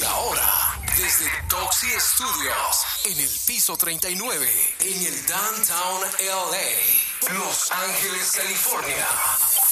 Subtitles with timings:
[0.00, 4.48] Y ahora, desde Toxi Studios, en el piso 39,
[4.80, 9.06] en el Downtown LA, Los Ángeles, California.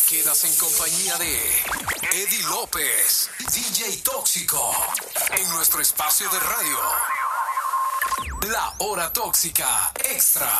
[0.06, 1.62] Quedas en compañía de
[2.12, 4.74] Eddie López, DJ Tóxico,
[5.30, 6.78] en nuestro espacio de radio.
[8.50, 10.52] La hora tóxica extra.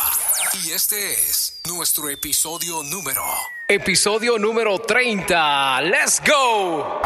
[0.64, 3.22] Y este es nuestro episodio número.
[3.66, 5.82] Episodio número 30.
[5.82, 7.02] ¡Let's go!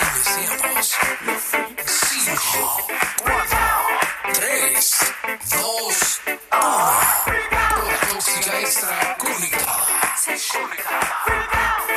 [0.00, 0.96] Iniciamos.
[1.86, 2.86] 5,
[3.24, 3.58] 4,
[4.34, 5.14] 3,
[5.50, 6.20] 2,
[6.52, 7.08] 1.
[8.60, 9.86] Extra conectada.
[10.52, 11.87] Conectada.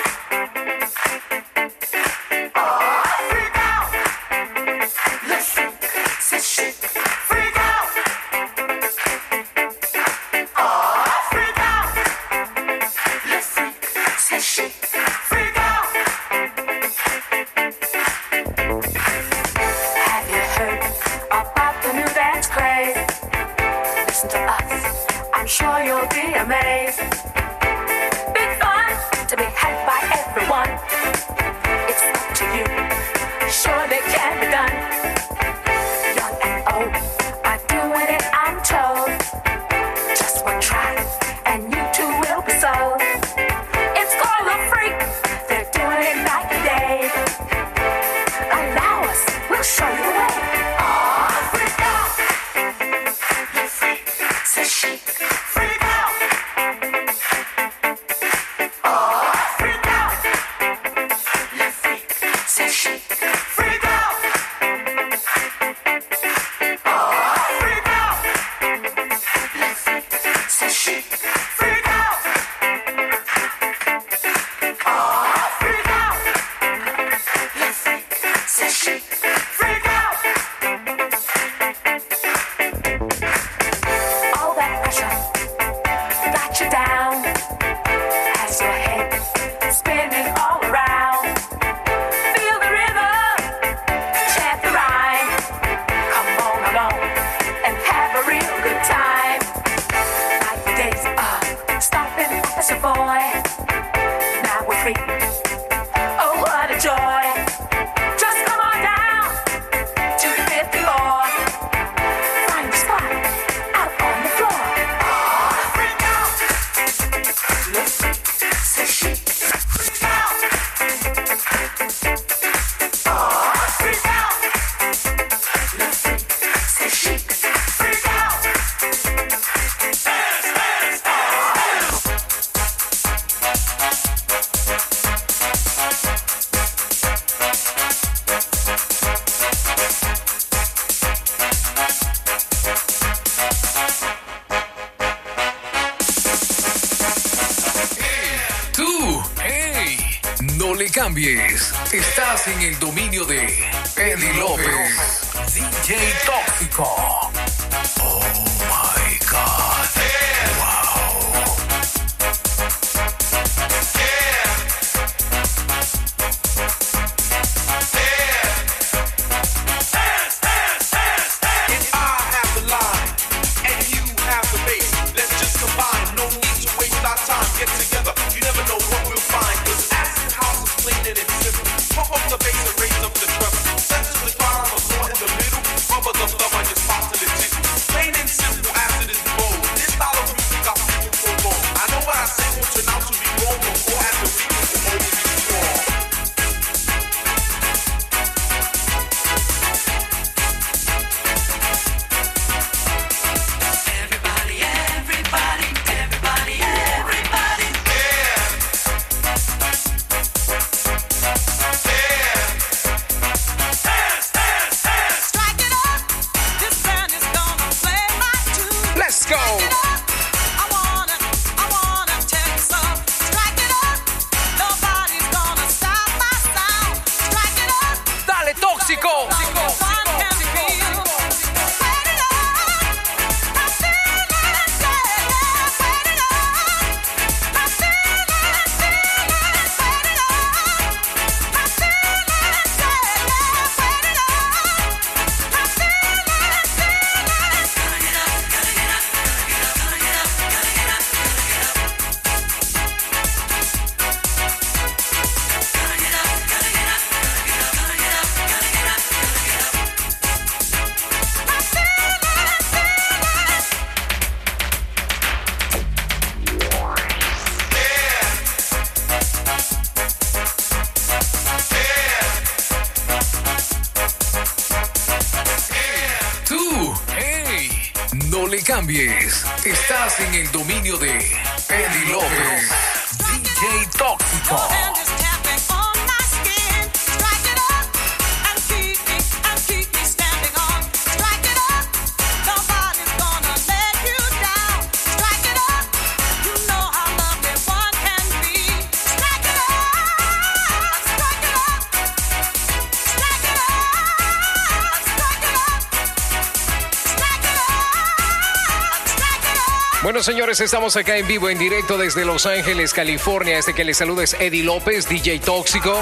[310.21, 313.57] Señores, estamos acá en vivo, en directo desde Los Ángeles, California.
[313.57, 315.99] Este que les saluda es Eddie López, DJ Tóxico.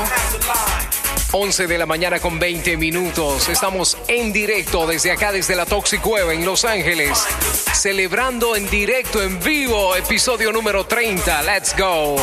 [1.31, 3.47] 11 de la mañana con 20 minutos.
[3.47, 7.17] Estamos en directo desde acá, desde la Toxic Web en Los Ángeles.
[7.73, 11.41] Celebrando en directo, en vivo, episodio número 30.
[11.43, 12.17] Let's go.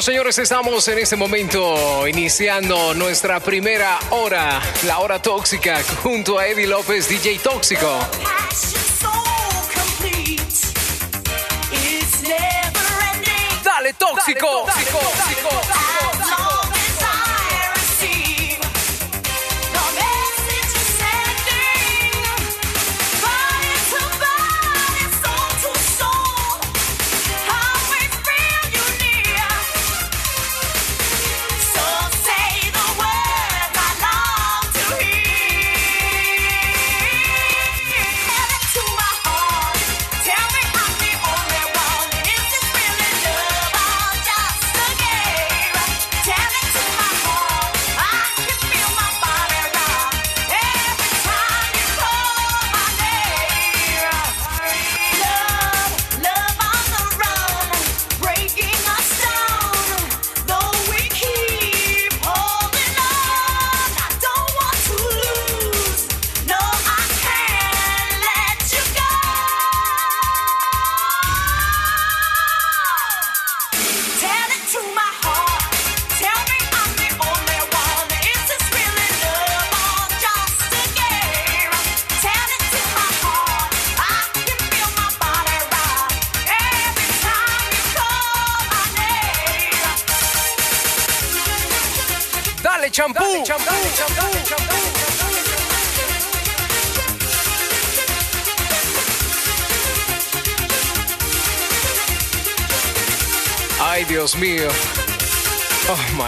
[0.00, 6.66] Señores, estamos en este momento iniciando nuestra primera hora, la hora tóxica, junto a Eddie
[6.66, 7.86] López, DJ Tóxico.
[13.62, 14.64] Dale, tóxico.
[14.66, 15.39] Dale, tóxico.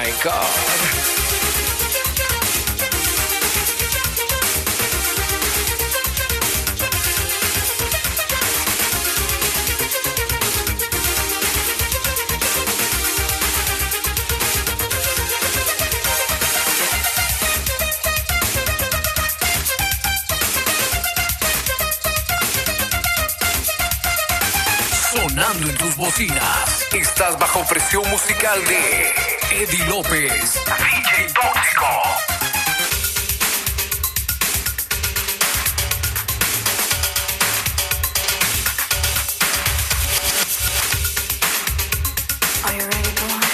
[0.03, 1.13] My God.
[25.53, 26.87] En tus bocinas.
[26.93, 28.92] Estás bajo presión musical de
[29.55, 30.59] Eddie López.
[30.65, 31.87] DJ Tóxico.
[42.65, 43.47] Are you ready, boy?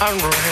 [0.00, 0.51] I'm ready.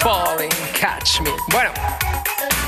[0.00, 1.30] Falling, catch me.
[1.50, 1.70] Bueno.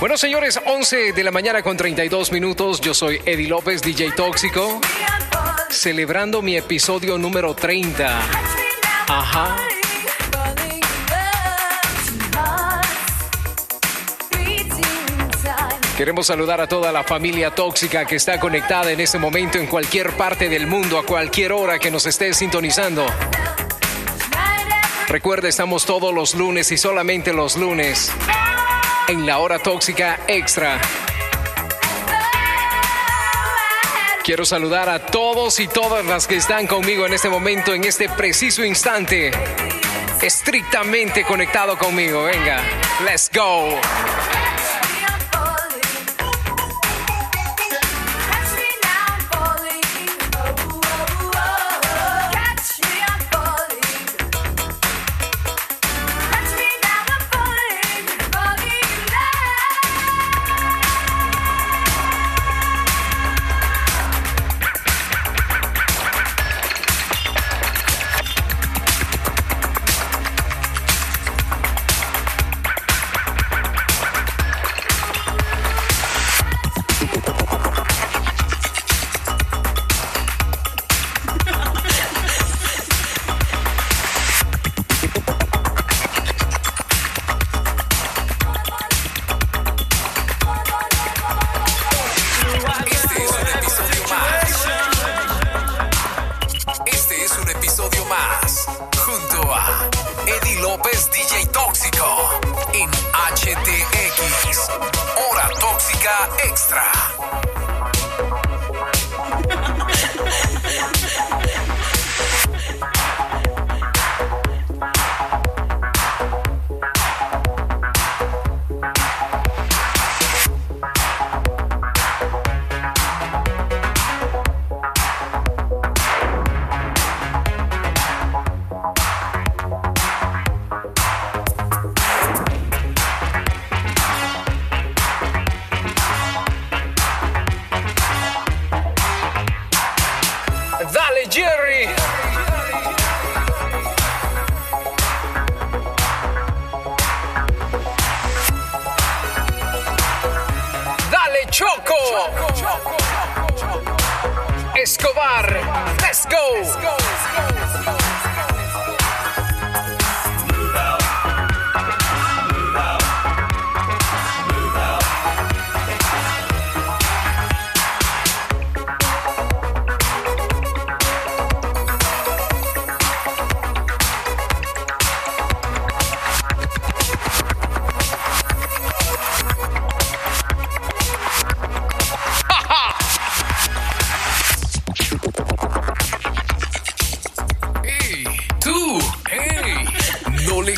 [0.01, 2.81] Bueno, señores, 11 de la mañana con 32 minutos.
[2.81, 4.81] Yo soy Eddie López, DJ Tóxico,
[5.69, 8.21] celebrando mi episodio número 30.
[9.09, 9.57] Ajá.
[16.01, 20.13] Queremos saludar a toda la familia tóxica que está conectada en este momento en cualquier
[20.13, 23.05] parte del mundo, a cualquier hora que nos esté sintonizando.
[25.11, 28.13] Recuerda, estamos todos los lunes y solamente los lunes
[29.09, 30.81] en la hora tóxica extra.
[34.23, 38.09] Quiero saludar a todos y todas las que están conmigo en este momento, en este
[38.09, 39.33] preciso instante.
[40.23, 42.23] Estrictamente conectado conmigo.
[42.23, 42.63] Venga,
[43.05, 43.81] let's go.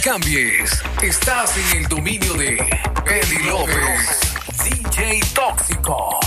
[0.02, 0.82] Cambies.
[1.00, 2.54] Estás en el dominio de
[3.06, 4.20] Eddie López,
[4.64, 6.18] DJ Tóxico.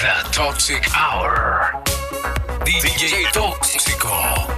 [0.00, 1.82] The Toxic Hour.
[2.64, 4.55] DJ Tóxico.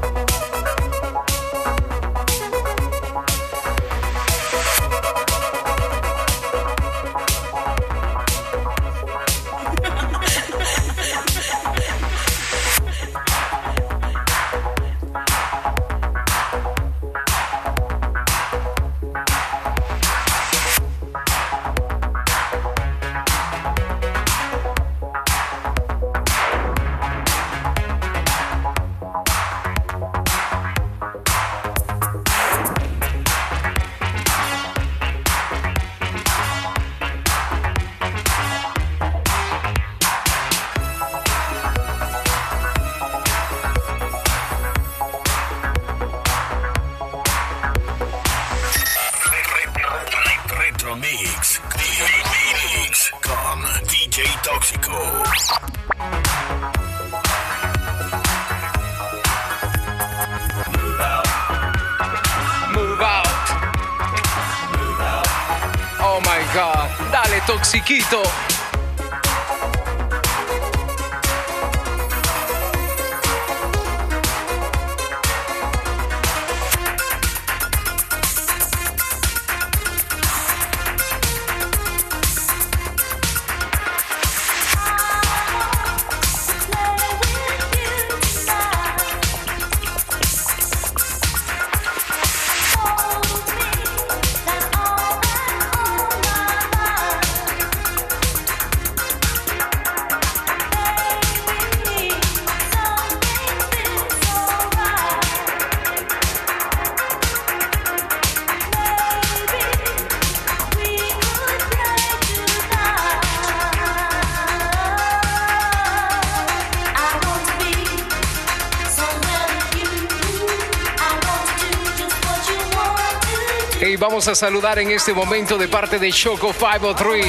[124.08, 127.26] Vamos a saludar en este momento de parte de Choco 503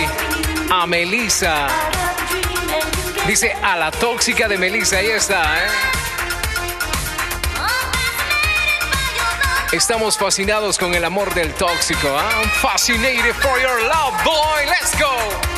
[0.71, 1.67] a Melissa.
[3.27, 5.67] Dice a la tóxica de Melissa, ahí está, ¿eh?
[9.73, 12.07] Estamos fascinados con el amor del tóxico.
[12.17, 12.29] ¿ah?
[12.41, 14.65] I'm fascinated for your love, boy.
[14.65, 15.48] Let's go.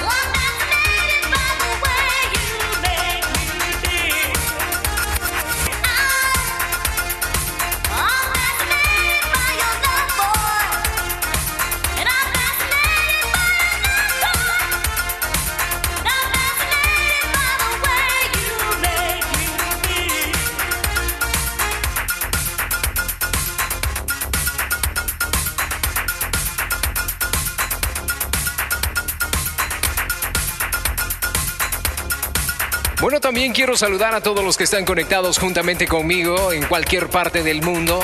[33.41, 37.63] También quiero saludar a todos los que están conectados juntamente conmigo en cualquier parte del
[37.63, 37.99] mundo,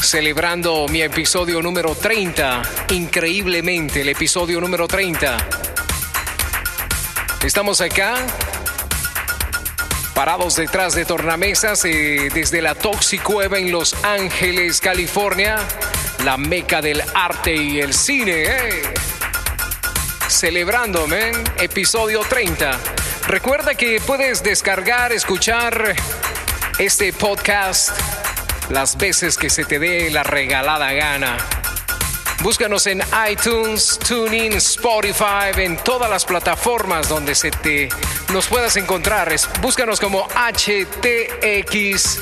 [0.00, 5.36] celebrando mi episodio número 30, increíblemente el episodio número 30.
[7.42, 8.14] Estamos acá,
[10.14, 15.56] parados detrás de tornamesas eh, desde la Toxicueva en Los Ángeles, California,
[16.24, 18.44] la meca del arte y el cine.
[18.44, 18.82] eh.
[20.28, 21.08] Celebrando,
[21.58, 22.99] episodio 30.
[23.30, 25.94] Recuerda que puedes descargar, escuchar
[26.80, 27.96] este podcast
[28.70, 31.36] las veces que se te dé la regalada gana.
[32.42, 37.88] Búscanos en iTunes, TuneIn, Spotify, en todas las plataformas donde se te
[38.32, 39.32] nos puedas encontrar.
[39.62, 42.18] Búscanos como HTX.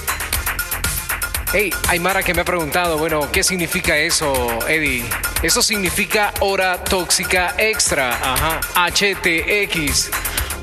[1.54, 5.06] Hey, hay Mara que me ha preguntado, bueno, ¿qué significa eso, Eddie?
[5.42, 10.10] Eso significa hora tóxica extra, ajá, HTX.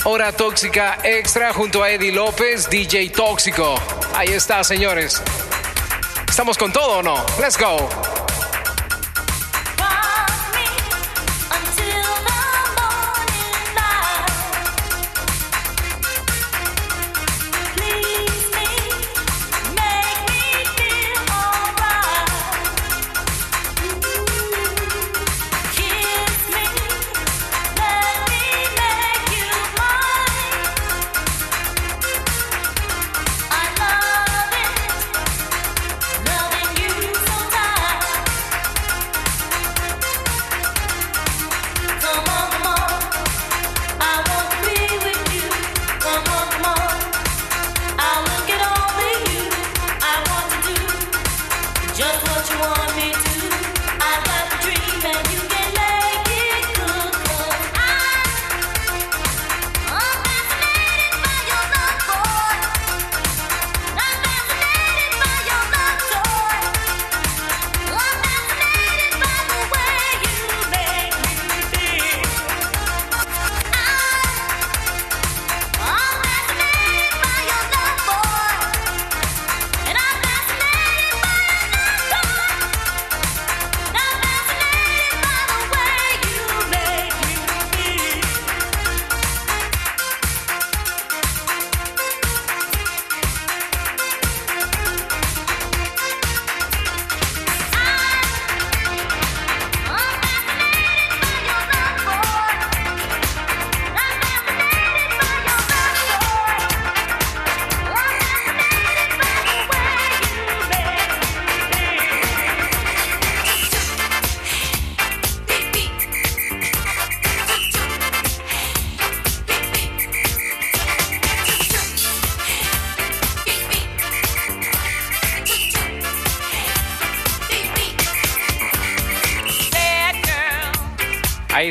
[0.07, 3.73] Hora tóxica extra junto a Eddie López, DJ Tóxico.
[4.13, 5.19] Ahí está, señores.
[6.29, 7.25] ¿Estamos con todo o no?
[7.39, 8.14] Let's go.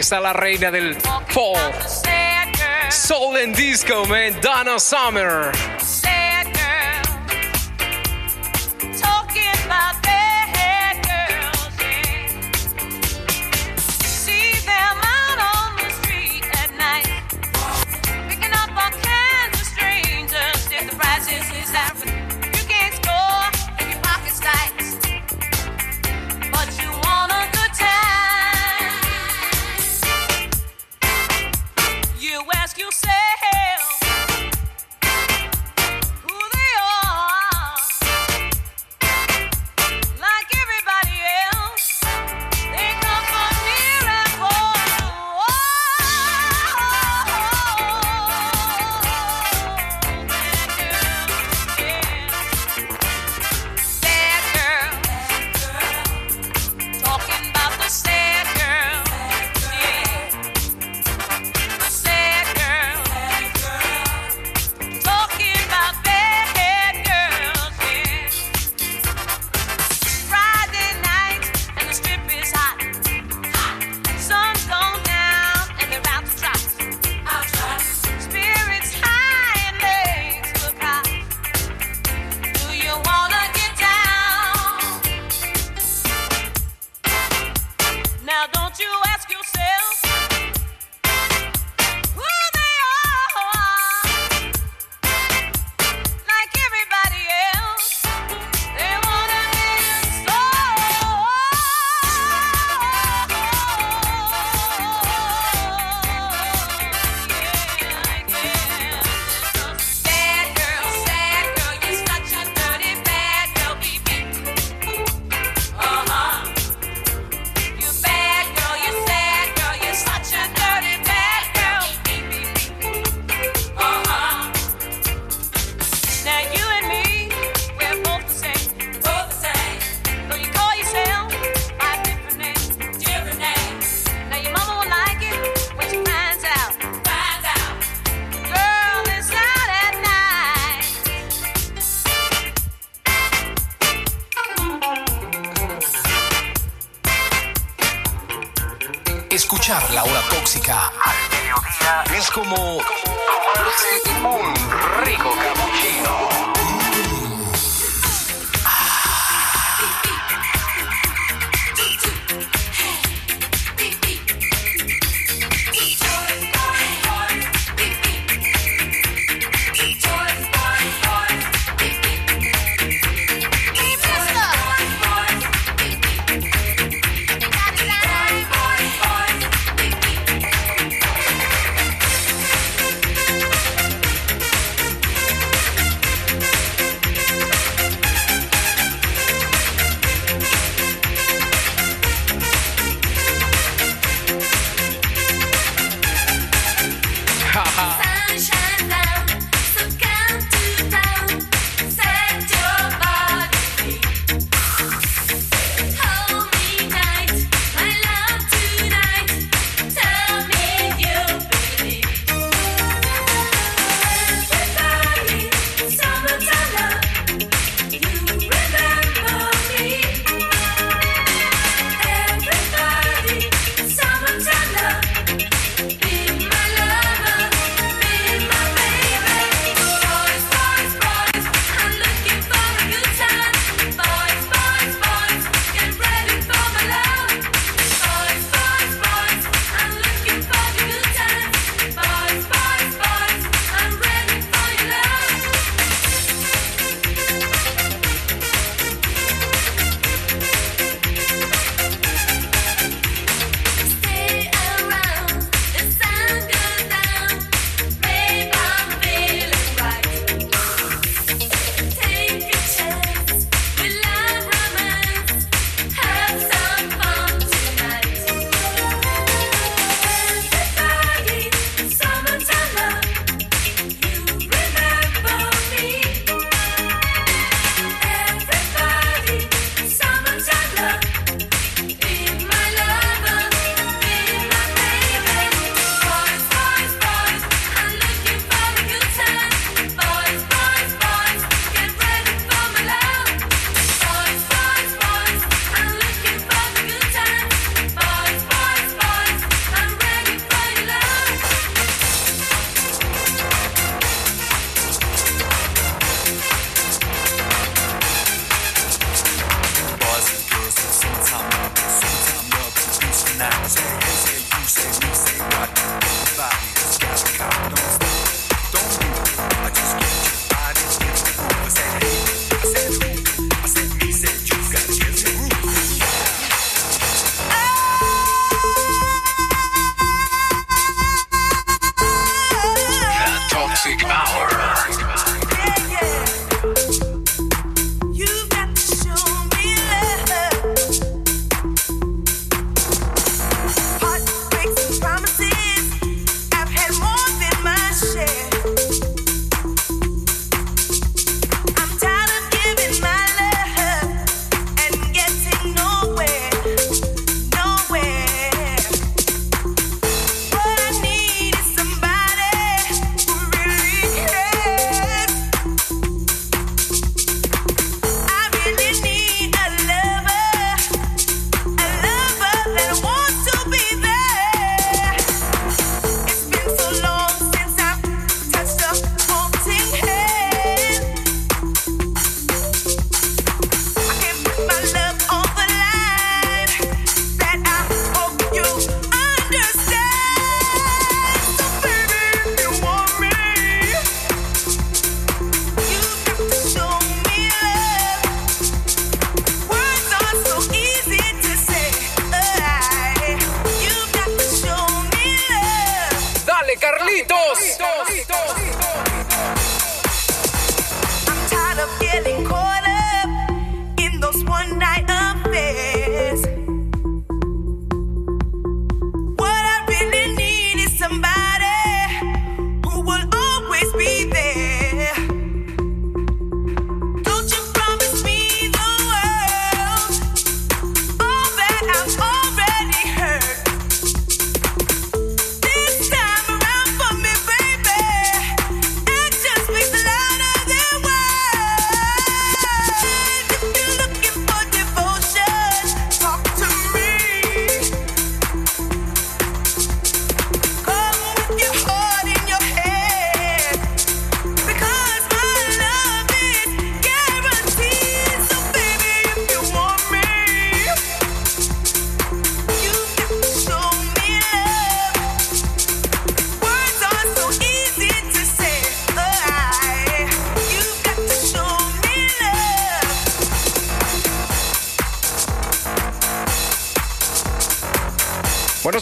[0.05, 0.99] está la reina del
[1.33, 1.57] pop.
[2.91, 5.74] Soul and disco, man, Donna Summer.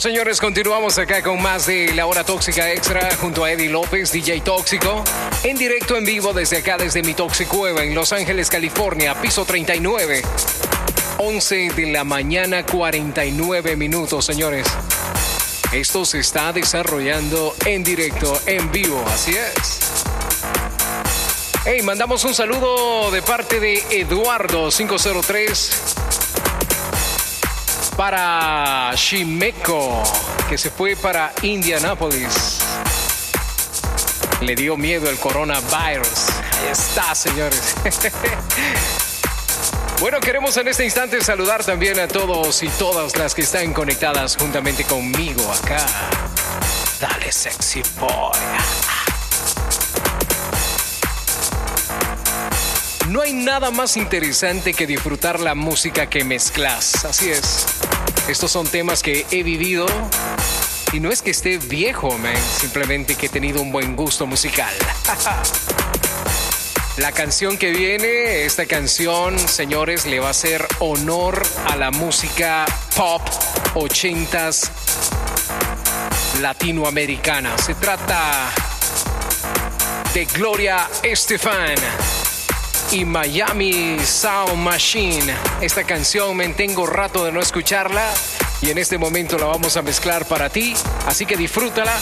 [0.02, 4.40] Señores, continuamos acá con más de La Hora Tóxica Extra junto a Eddie López, DJ
[4.40, 5.04] Tóxico,
[5.44, 10.22] en directo en vivo desde acá, desde mi Toxicueva en Los Ángeles, California, piso 39.
[11.18, 14.66] 11 de la mañana, 49 minutos, señores.
[15.70, 20.04] Esto se está desarrollando en directo, en vivo, así es.
[21.64, 25.91] Hey, mandamos un saludo de parte de Eduardo 503
[28.04, 30.02] para Shimeco,
[30.48, 32.58] que se fue para Indianápolis.
[34.40, 36.28] Le dio miedo el coronavirus.
[36.52, 37.76] Ahí está, señores.
[40.00, 44.36] Bueno, queremos en este instante saludar también a todos y todas las que están conectadas
[44.36, 45.86] juntamente conmigo acá.
[47.00, 48.32] Dale, sexy boy.
[53.10, 57.04] No hay nada más interesante que disfrutar la música que mezclas.
[57.04, 57.66] Así es.
[58.28, 59.86] Estos son temas que he vivido.
[60.92, 62.36] Y no es que esté viejo, man.
[62.36, 64.72] Simplemente que he tenido un buen gusto musical.
[66.98, 72.66] La canción que viene, esta canción, señores, le va a hacer honor a la música
[72.94, 73.22] pop
[73.74, 74.68] 80s
[76.42, 77.56] latinoamericana.
[77.56, 78.50] Se trata
[80.12, 81.76] de Gloria Estefan
[82.92, 85.34] y Miami Sound Machine.
[85.60, 88.12] Esta canción me tengo rato de no escucharla
[88.60, 90.74] y en este momento la vamos a mezclar para ti,
[91.06, 91.92] así que disfrútala.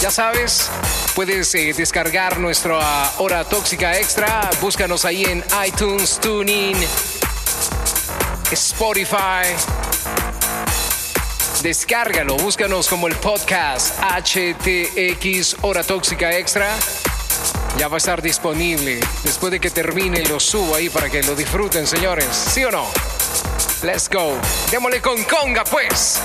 [0.00, 0.70] Ya sabes,
[1.14, 4.50] puedes eh, descargar nuestra hora tóxica extra.
[4.60, 6.76] Búscanos ahí en iTunes, TuneIn,
[8.50, 9.46] Spotify.
[11.62, 16.68] Descárgalo, búscanos como el podcast HTX Hora Tóxica Extra.
[17.78, 19.00] Ya va a estar disponible.
[19.24, 22.28] Después de que termine, lo subo ahí para que lo disfruten, señores.
[22.30, 22.86] ¿Sí o no?
[23.82, 24.38] Let's go.
[24.70, 26.20] Démosle con conga, pues.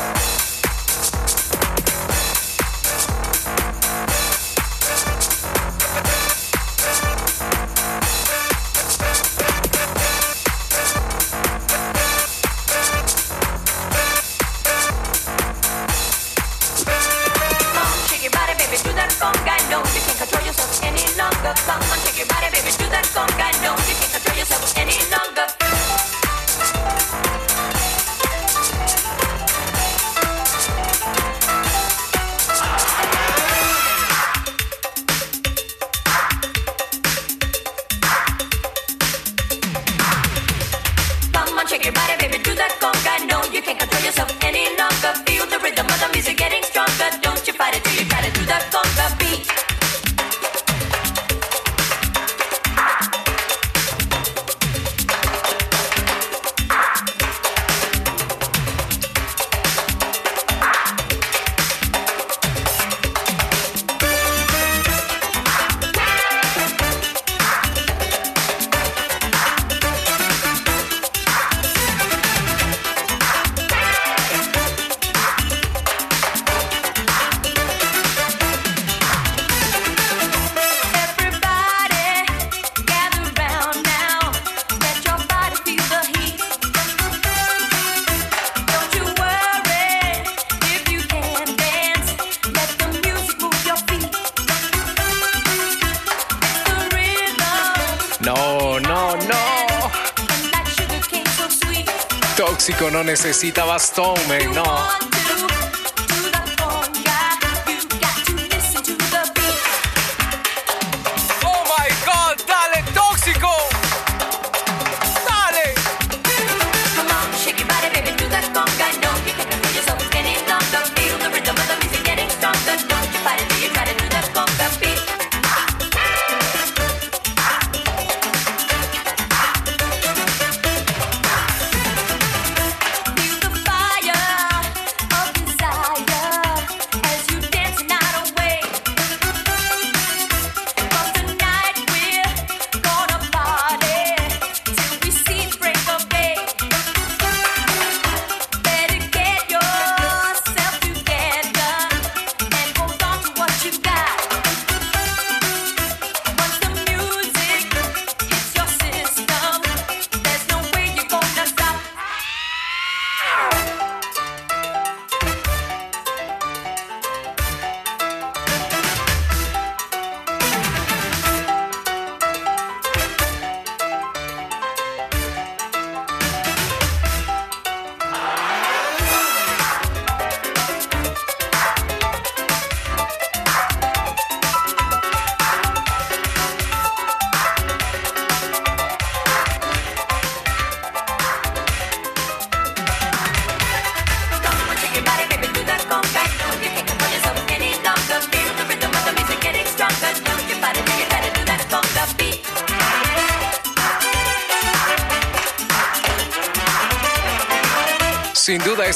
[103.00, 104.16] No necesita bastón,
[104.54, 105.09] No.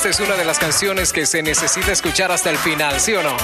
[0.10, 3.24] Esta es una de las canciones que se necesita escuchar hasta el final, ¿sí o
[3.24, 3.38] no?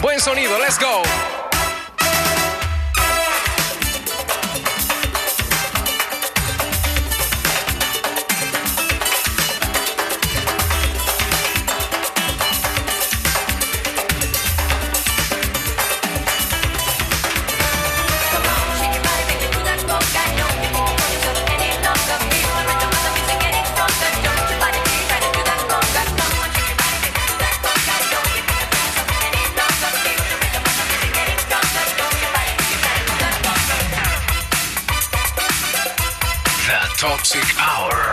[0.00, 1.39] Buen sonido, let's go.
[37.32, 38.09] The Toxic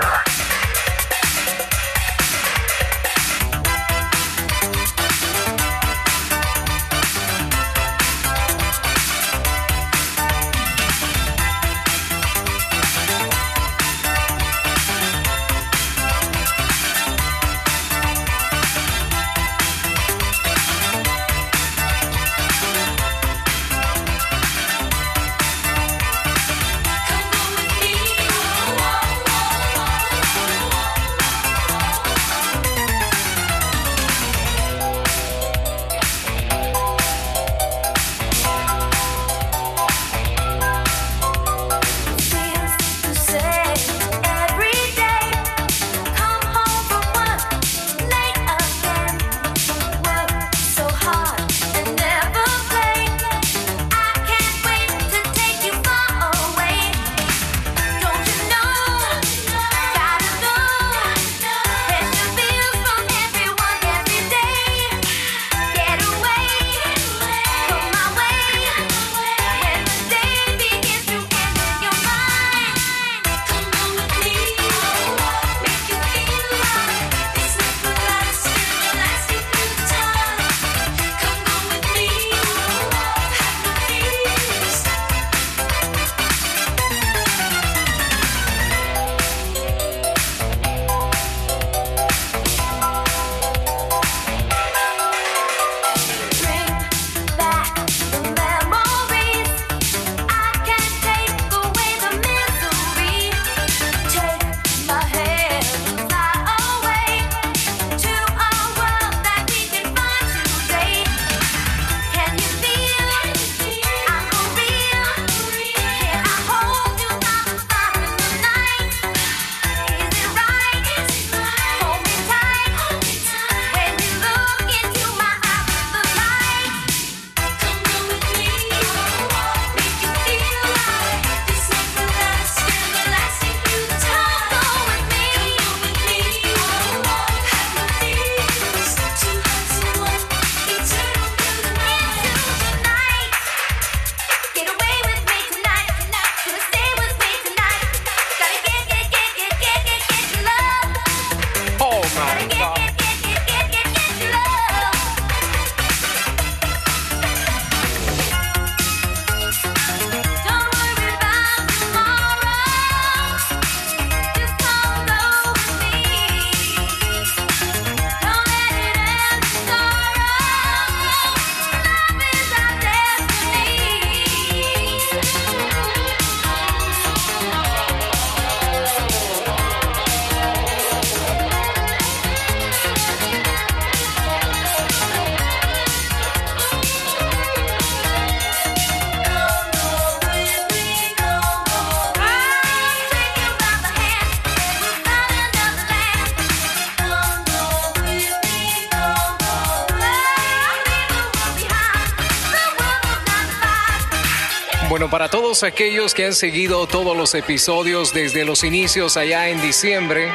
[205.11, 210.31] Para todos aquellos que han seguido todos los episodios desde los inicios allá en diciembre,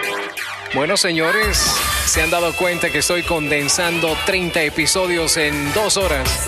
[0.74, 1.58] bueno, señores,
[2.06, 6.46] se han dado cuenta que estoy condensando 30 episodios en dos horas.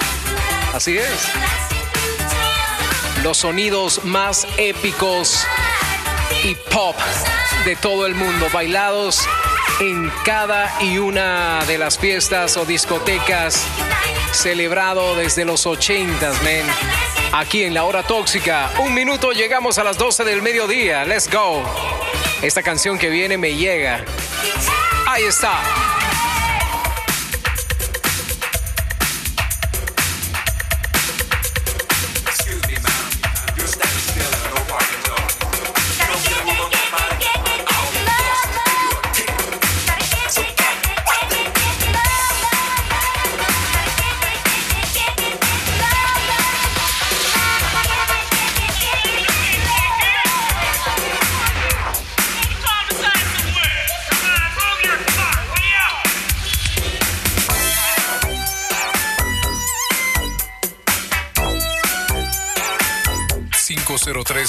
[0.73, 1.29] Así es.
[3.23, 5.45] Los sonidos más épicos
[6.45, 6.97] y pop
[7.67, 9.21] de todo el mundo, bailados
[9.81, 13.67] en cada y una de las fiestas o discotecas
[14.33, 17.14] celebrado desde los 80s, men.
[17.37, 21.05] Aquí en la hora tóxica, un minuto llegamos a las 12 del mediodía.
[21.05, 21.65] Let's go.
[22.43, 24.05] Esta canción que viene me llega.
[25.09, 25.94] Ahí está.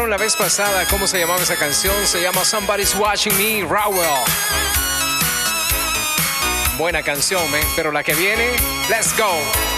[0.00, 4.24] la vez pasada cómo se llamaba esa canción, se llama Somebody's Watching Me, Rowell.
[6.78, 7.62] Buena canción, ¿eh?
[7.76, 8.52] pero la que viene,
[8.88, 9.71] let's go.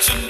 [0.00, 0.27] To.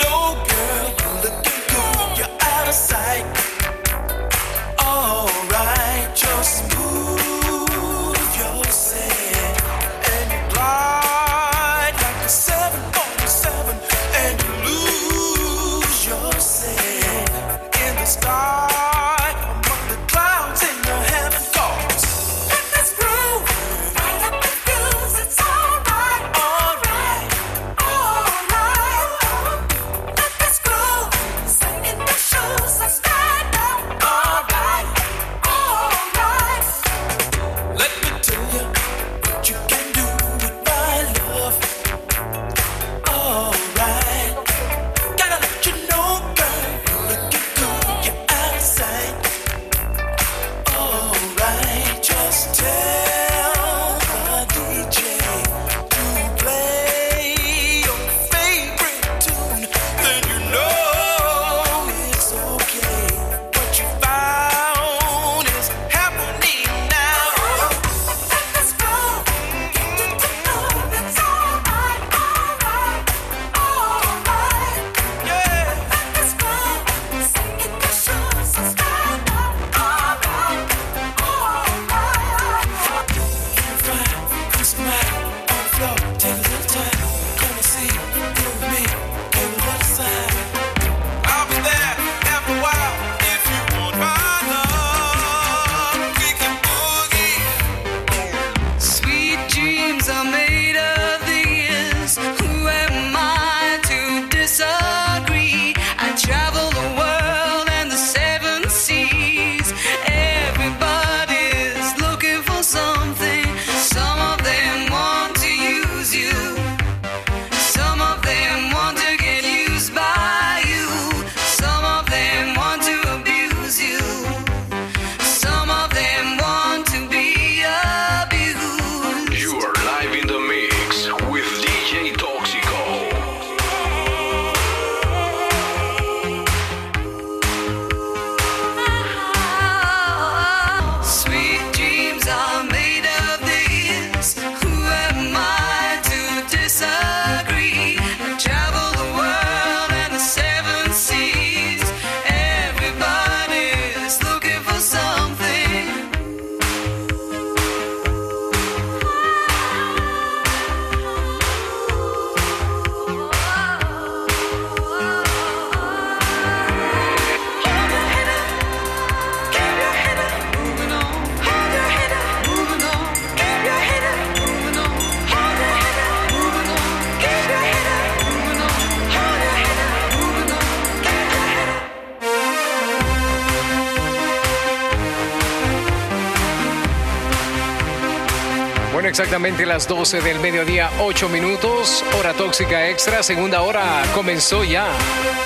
[189.67, 194.89] las 12 del mediodía, 8 minutos, hora tóxica extra, segunda hora comenzó ya.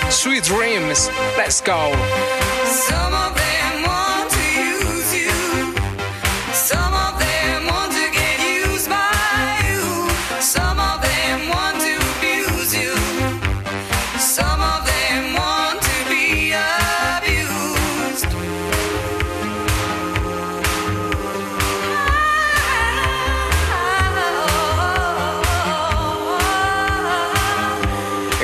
[0.08, 1.90] Sweet Dreams, let's go.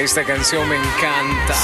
[0.09, 1.55] Esta canción me encanta.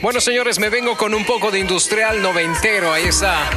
[0.00, 2.92] Bueno, señores, me vengo con un poco de industrial noventero.
[2.92, 3.50] Ahí está.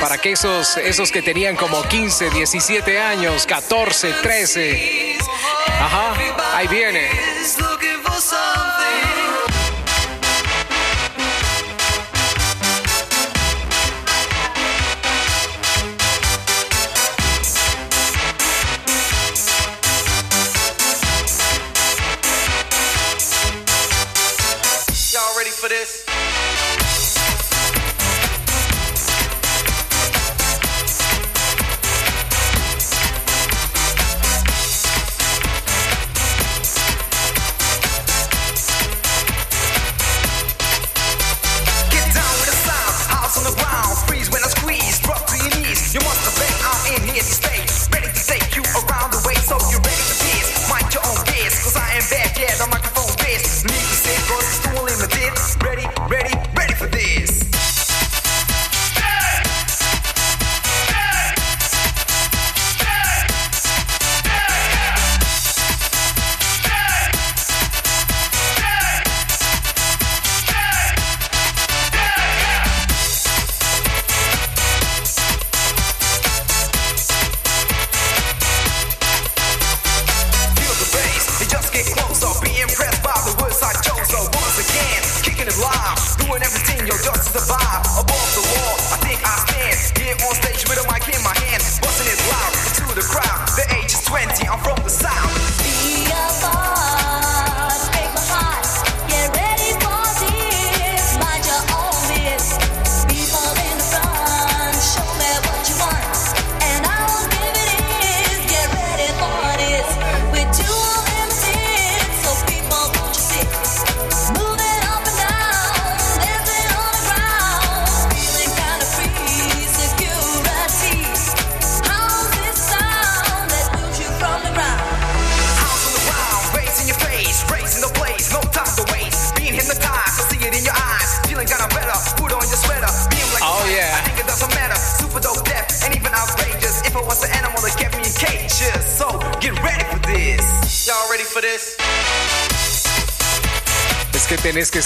[0.00, 5.18] Para que esos, esos que tenían como 15, 17 años, 14, 13.
[5.80, 6.14] Ajá,
[6.54, 7.27] ahí viene.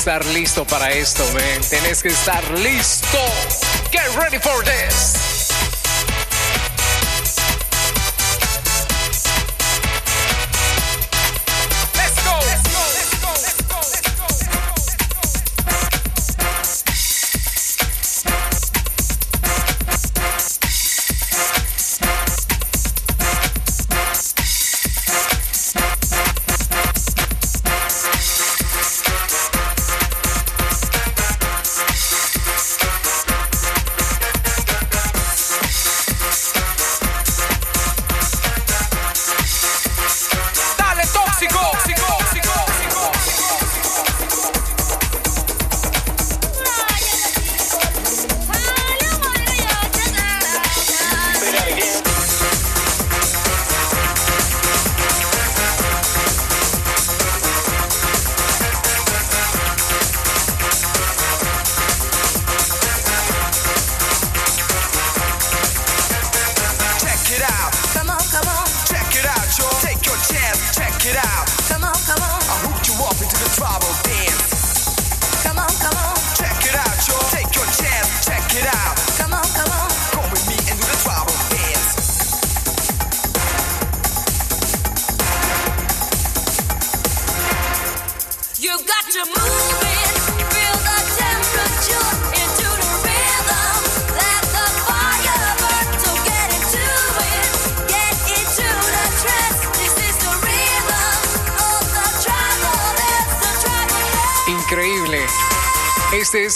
[0.03, 1.61] estar listo para esto, men.
[1.71, 3.02] Tenés que estar listo.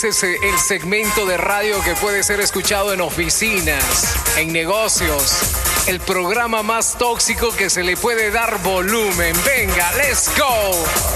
[0.03, 5.41] ese es eh, el segmento de radio que puede ser escuchado en oficinas, en negocios.
[5.87, 9.35] El programa más tóxico que se le puede dar volumen.
[9.43, 11.06] Venga, let's go.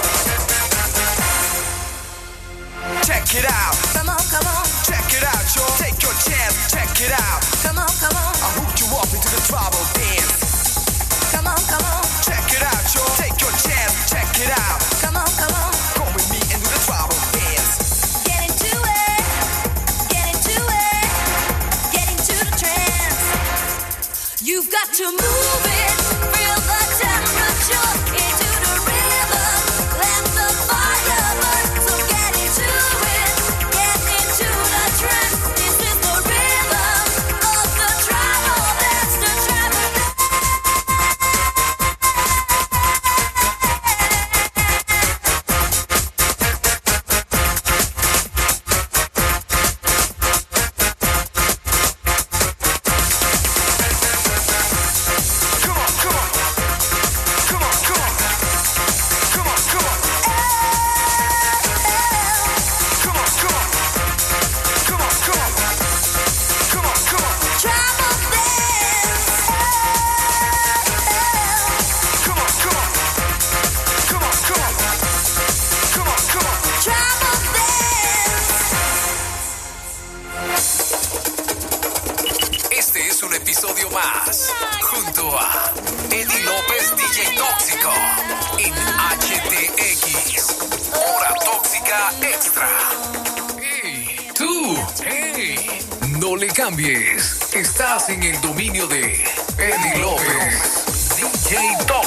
[101.52, 102.01] DJ Tom.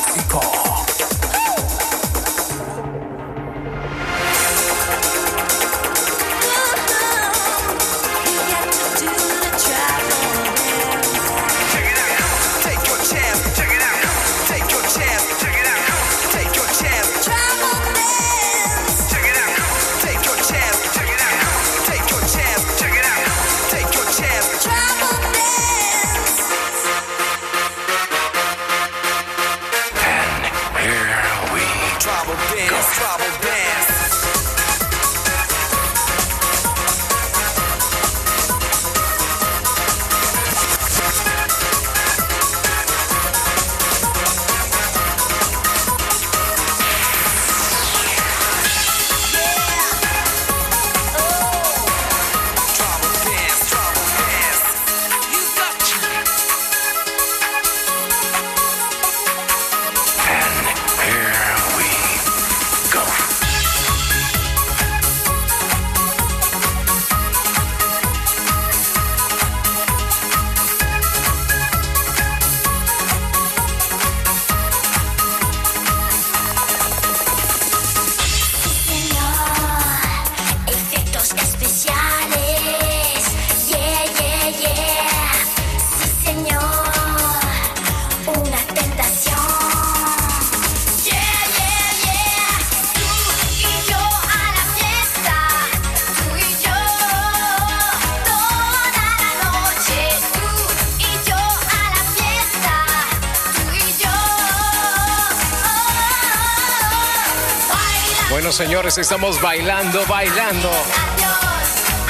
[108.95, 110.71] Pues estamos bailando, bailando.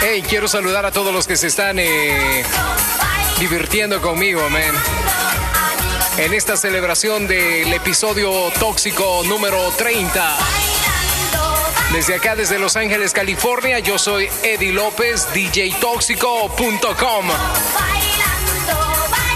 [0.03, 2.45] Hey, quiero saludar a todos los que se están eh,
[3.41, 4.75] divirtiendo conmigo, man.
[6.19, 10.37] En esta celebración del episodio tóxico número 30.
[11.95, 17.31] Desde acá, desde Los Ángeles, California, yo soy Eddie López, djtóxico.com.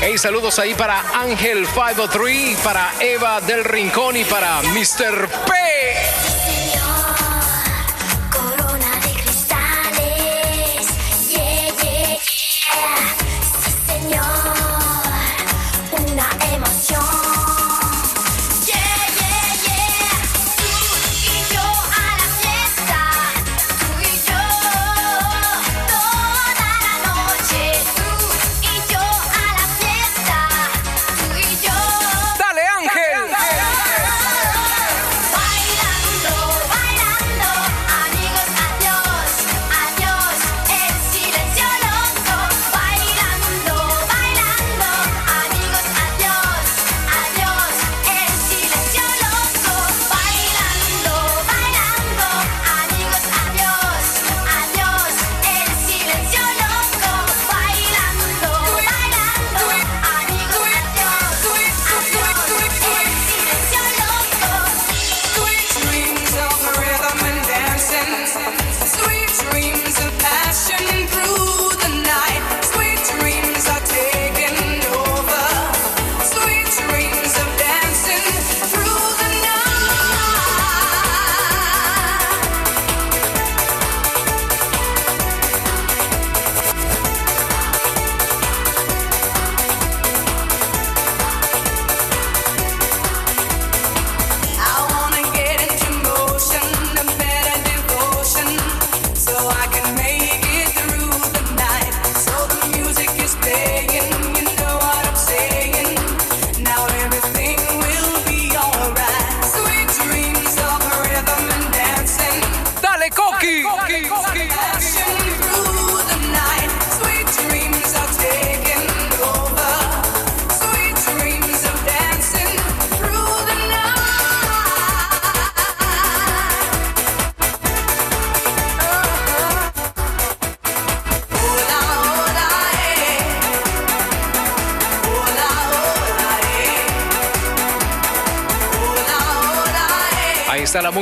[0.02, 5.28] Hey, saludos ahí para Ángel 503, para Eva del Rincón y para Mr.
[5.46, 5.57] P.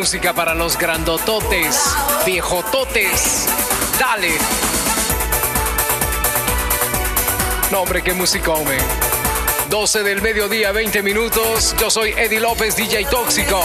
[0.07, 1.83] música para los grandototes,
[2.25, 3.49] viejototes.
[3.99, 4.39] Dale.
[7.73, 8.79] No, hombre, qué música, hombre.
[9.69, 11.75] 12 del mediodía, 20 minutos.
[11.81, 13.61] Yo soy Eddie López, DJ Tóxico.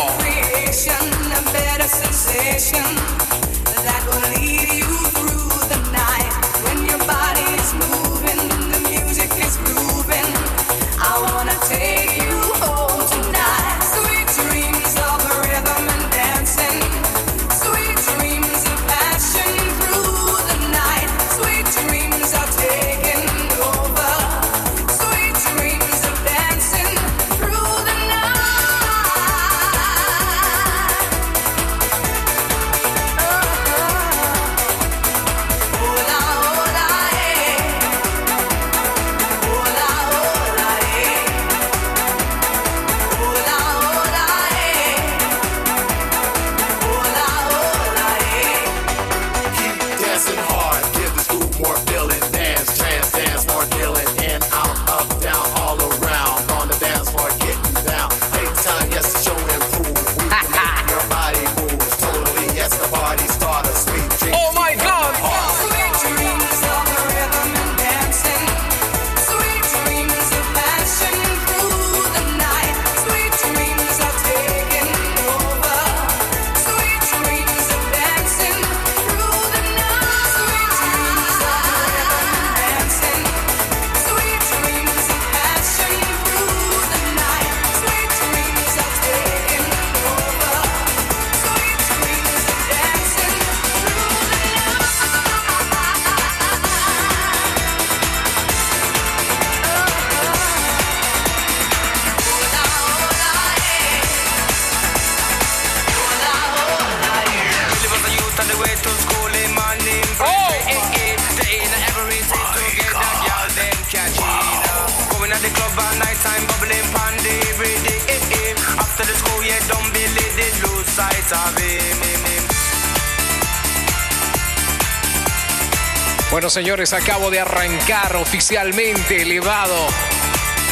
[126.29, 129.87] Bueno, señores, acabo de arrancar oficialmente elevado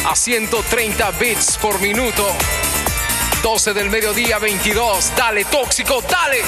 [0.06, 2.26] a 130 bits por minuto.
[3.42, 5.12] 12 del mediodía, 22.
[5.16, 6.42] Dale, tóxico, dale.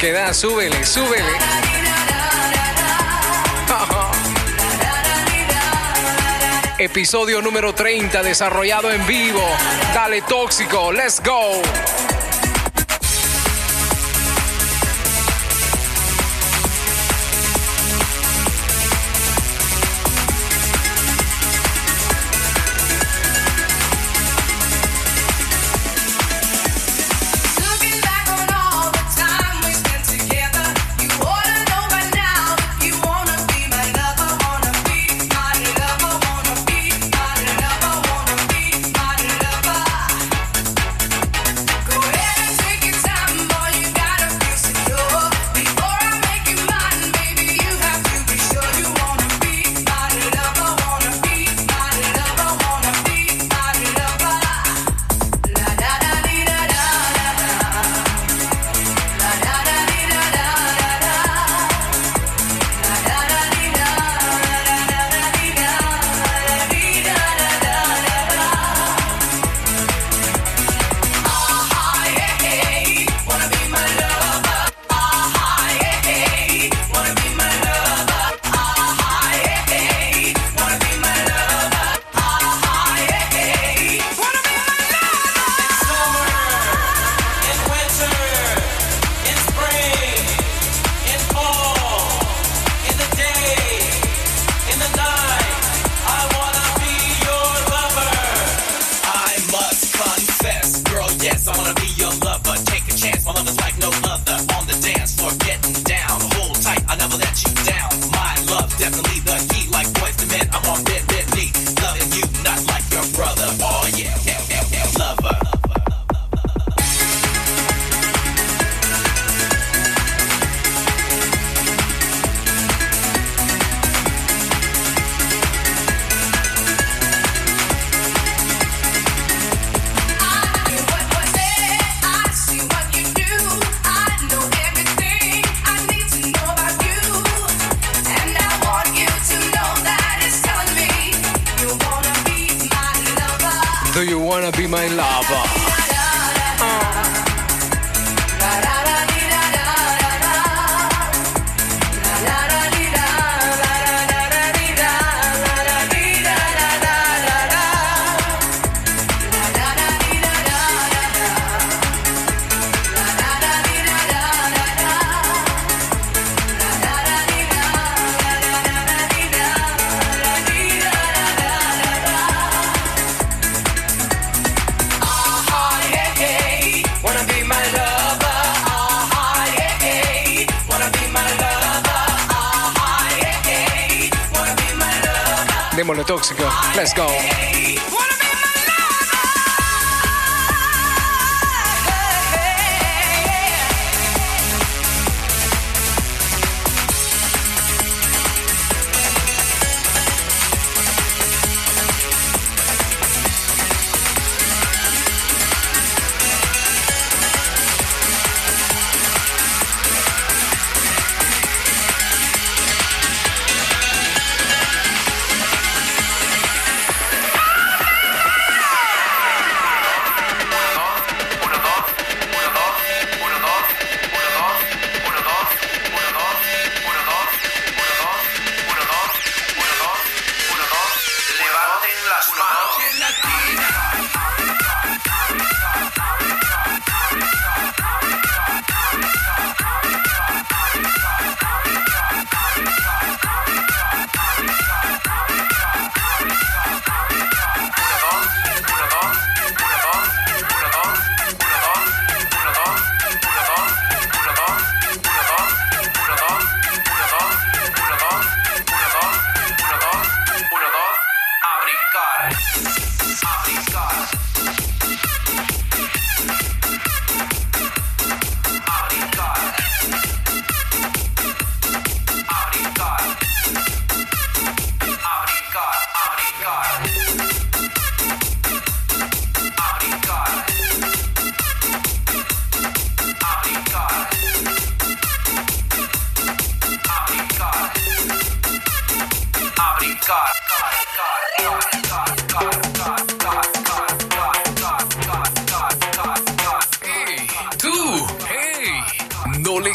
[0.00, 1.28] que da, súbele, súbele.
[6.78, 9.42] Episodio número 30 desarrollado en vivo.
[9.92, 12.09] Dale tóxico, let's go.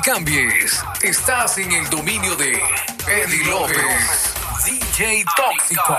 [0.06, 0.84] Cambies.
[1.02, 2.53] Estás en el dominio de
[3.07, 5.97] Eddie López, DJ Tóxico.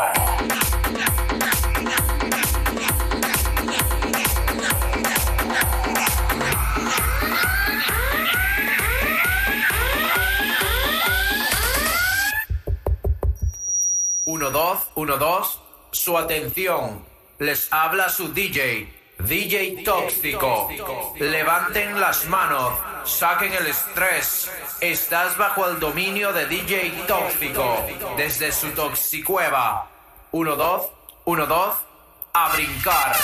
[14.24, 15.55] Uno, dos, uno, dos.
[16.06, 17.04] Su atención.
[17.40, 19.16] Les habla su DJ.
[19.18, 20.70] DJ Tóxico.
[21.18, 22.74] Levanten las manos.
[23.04, 24.48] Saquen el estrés.
[24.80, 27.84] Estás bajo el dominio de DJ Tóxico.
[28.16, 29.90] Desde su toxicueva.
[30.30, 30.86] Uno, dos,
[31.24, 31.74] uno, dos.
[32.34, 33.16] A brincar.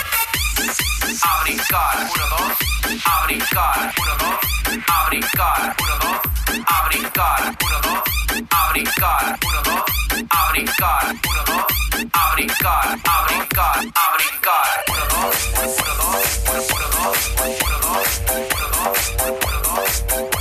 [1.23, 1.97] A brincar.
[1.99, 3.07] Uno, dos.
[3.07, 3.93] A brincar.
[3.97, 4.85] Uno, dos.
[4.89, 5.77] A brincar.
[5.81, 6.67] Uno, dos.
[6.67, 7.57] A brincar.
[7.65, 8.49] Uno, dos.
[8.51, 9.39] A brincar.
[9.47, 10.02] Uno, dos.
[10.13, 11.07] A brincar.
[11.07, 12.07] Uno, dos.
[12.13, 12.99] A brincar.
[13.03, 13.77] A brincar.
[13.77, 14.85] A brincar.
[14.91, 15.39] Uno, dos.
[15.57, 16.29] Uno, dos.
[16.49, 17.21] Uno, dos.
[17.39, 17.61] Uno, dos.
[17.63, 18.11] Uno, dos.
[18.53, 18.99] Uno, dos.
[19.43, 20.32] Uno, dos.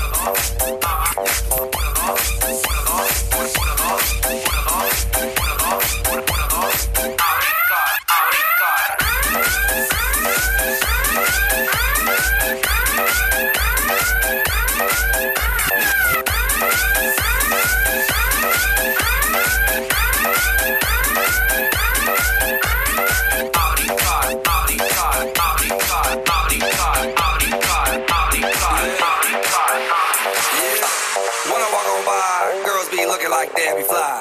[33.74, 34.21] can't fly.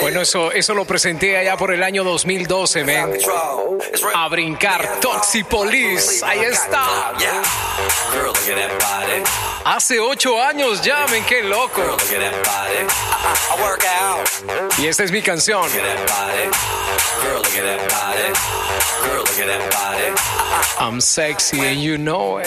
[0.00, 3.12] Bueno, eso, eso lo presenté allá por el año 2012, man.
[4.14, 7.12] A brincar, Toxipolis, ahí está.
[9.64, 11.82] Hace ocho años ya, men, qué loco.
[14.78, 15.62] Y esta es mi canción.
[20.80, 22.46] I'm sexy and you know it.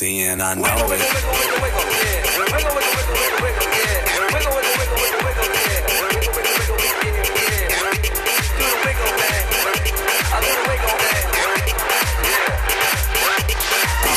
[0.00, 1.00] Sexy and I know it.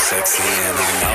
[0.04, 1.13] Sexy and I know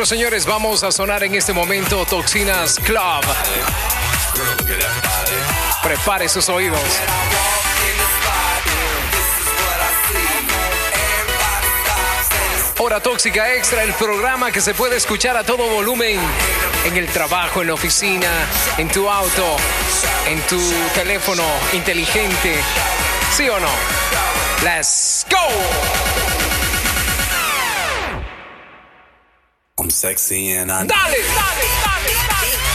[0.00, 3.22] Bueno, señores, vamos a sonar en este momento Toxinas Club.
[5.82, 6.80] Prepare sus oídos.
[12.78, 16.18] Hora Tóxica Extra, el programa que se puede escuchar a todo volumen
[16.86, 18.30] en el trabajo, en la oficina,
[18.78, 19.58] en tu auto,
[20.26, 20.58] en tu
[20.94, 21.44] teléfono
[21.74, 22.56] inteligente.
[23.36, 23.68] ¿Sí o no?
[24.64, 25.99] Let's go.
[30.00, 32.69] Sexy and I Dale, dale, dale,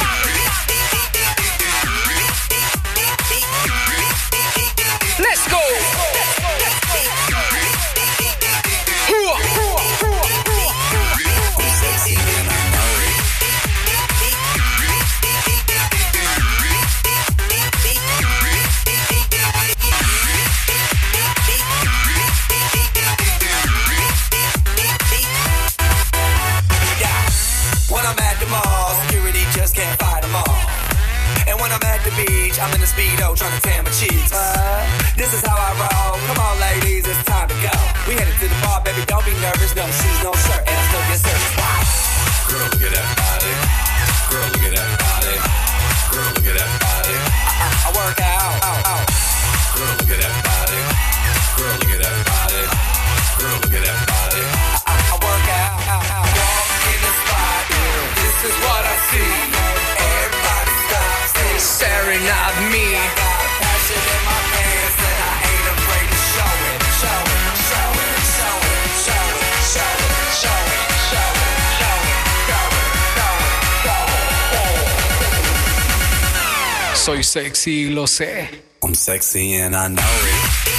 [77.66, 78.48] Soy sexy, lo sé.
[78.84, 80.75] I'm sexy and I know it.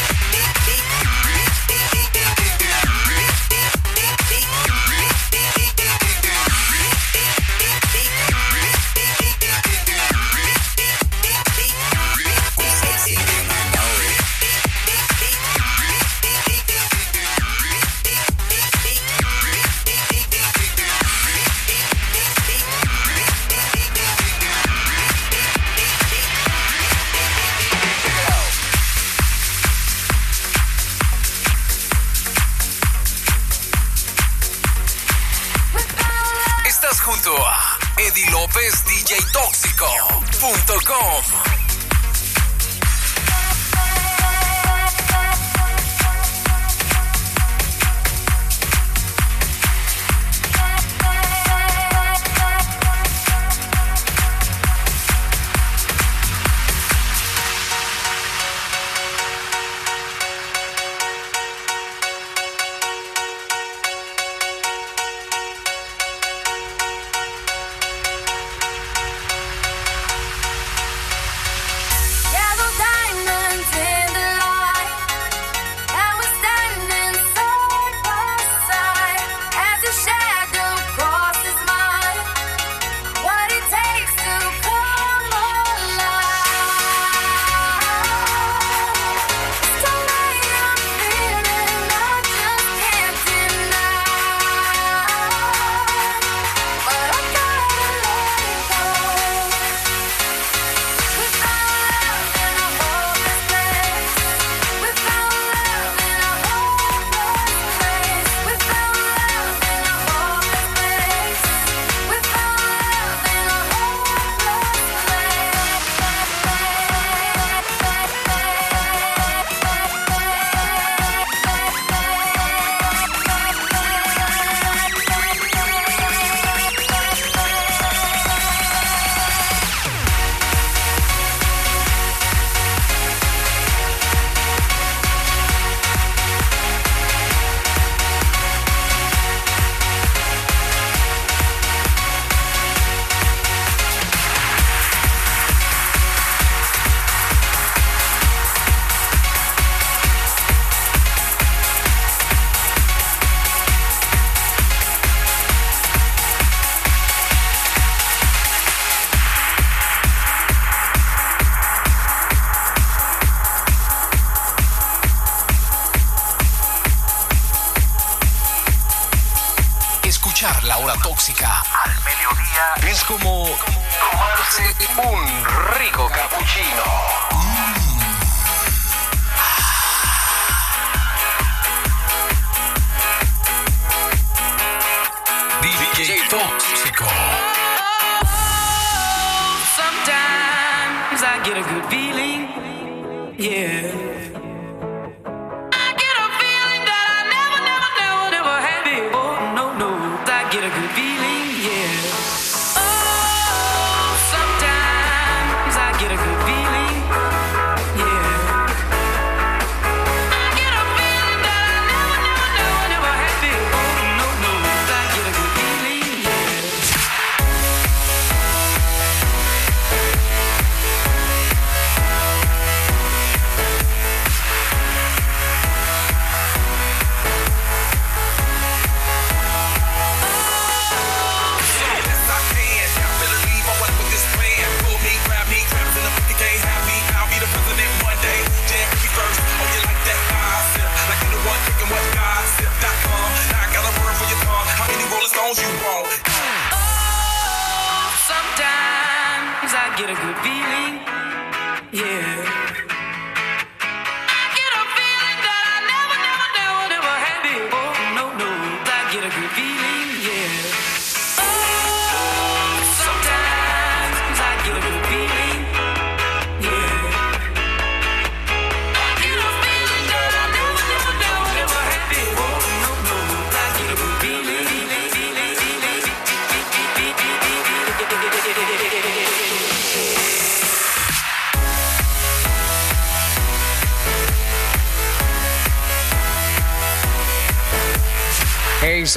[41.32, 41.55] Bye.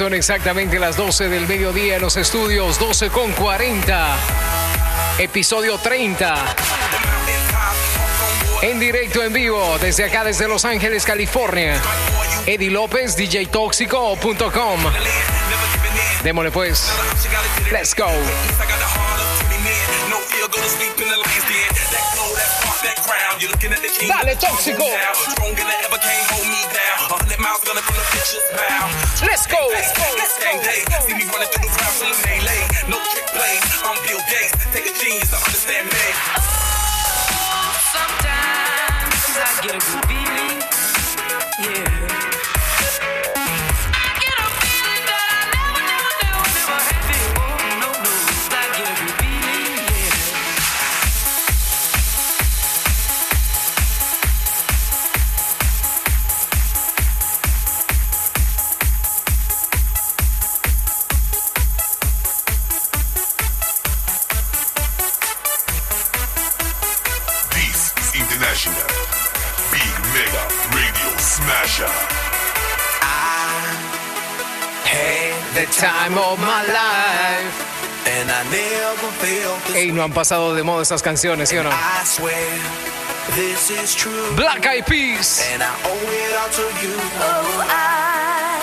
[0.00, 4.16] Son exactamente las 12 del mediodía en los estudios, 12 con 40.
[5.18, 6.56] Episodio 30.
[8.62, 11.78] En directo, en vivo, desde acá, desde Los Ángeles, California.
[12.46, 14.80] Eddie López, DJTóxico.com.
[16.24, 16.90] Démosle pues.
[17.70, 18.06] Let's go.
[18.06, 20.08] I got the heart of 20 men.
[20.08, 21.68] No fear, go to sleep in the lion's den.
[21.92, 23.38] That glow, that spark, that crown.
[23.38, 24.08] You're looking at the king.
[24.08, 24.86] Dale, tóxico.
[28.30, 28.92] Gonna bring the pictures bound.
[29.26, 29.58] Let's go.
[30.62, 32.62] Day, see me running through the crowd of melee.
[32.88, 34.54] No trick plays, I'm Bill Gates.
[34.72, 36.06] Take a genius to understand me.
[36.38, 39.99] Oh, Sometimes I get a
[76.10, 77.54] time of my life.
[78.06, 81.62] And I never felt this Ey, no han pasado de moda estas canciones, ¿sí o
[81.62, 81.70] no?
[81.70, 82.58] I swear
[83.36, 84.34] this is true.
[84.36, 85.42] Black Eyed Peas.
[85.52, 86.94] And I owe it all to you.
[87.20, 88.58] Oh, I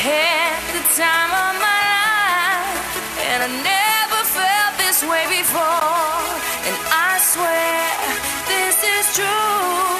[0.00, 6.24] had the time of my life, and I never felt this way before.
[6.66, 7.92] And I swear
[8.48, 9.97] this is true,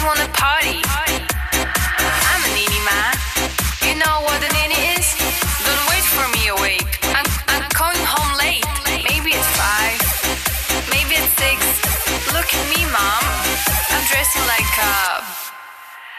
[0.00, 0.80] just wanna party.
[2.32, 3.00] I'm a nini ma.
[3.84, 5.06] You know what a nini is?
[5.66, 6.88] Don't wait for me awake.
[7.12, 8.64] I'm, I'm coming home late.
[9.04, 10.00] Maybe at five.
[10.88, 11.58] Maybe at six.
[12.32, 13.24] Look at me, mom.
[13.92, 15.20] I'm dressing like a.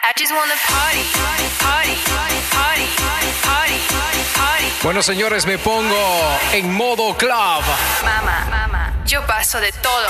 [0.04, 3.02] I just wanna party, party, party, party, party.
[4.84, 7.64] Bueno, señores, me pongo en modo club.
[8.04, 10.08] Mamá, mamá, yo paso de todo.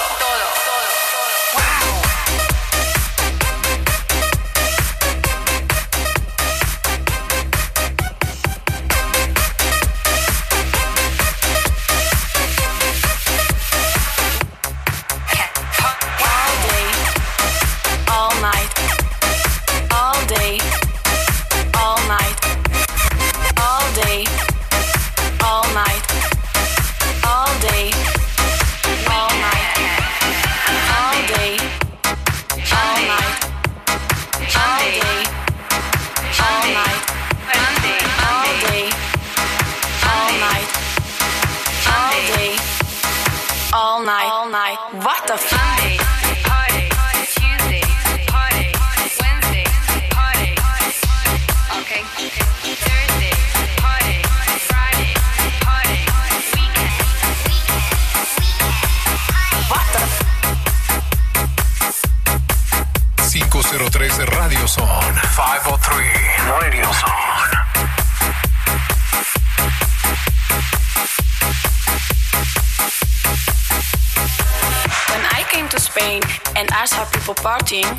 [77.71, 77.95] People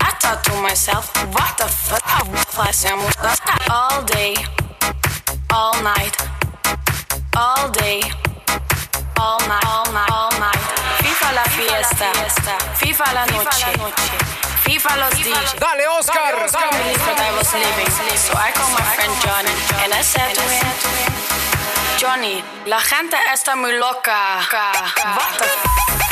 [0.00, 2.00] I thought to myself, what the fuck
[2.56, 3.12] hacemos
[3.68, 4.32] all day,
[5.52, 6.16] all night,
[7.36, 8.00] all day,
[9.20, 10.62] all night, all night, all night.
[11.04, 12.08] FIFA la fiesta,
[12.80, 13.68] FIFA la noche,
[14.64, 15.52] FIFA los DJs.
[15.60, 16.16] Dale, Oscar.
[16.16, 19.52] I couldn't believe what I was living, so I called my friend Johnny
[19.84, 20.66] and I said to him,
[21.98, 24.40] Johnny, la gente está muy loca.
[24.48, 26.09] What the Johnny,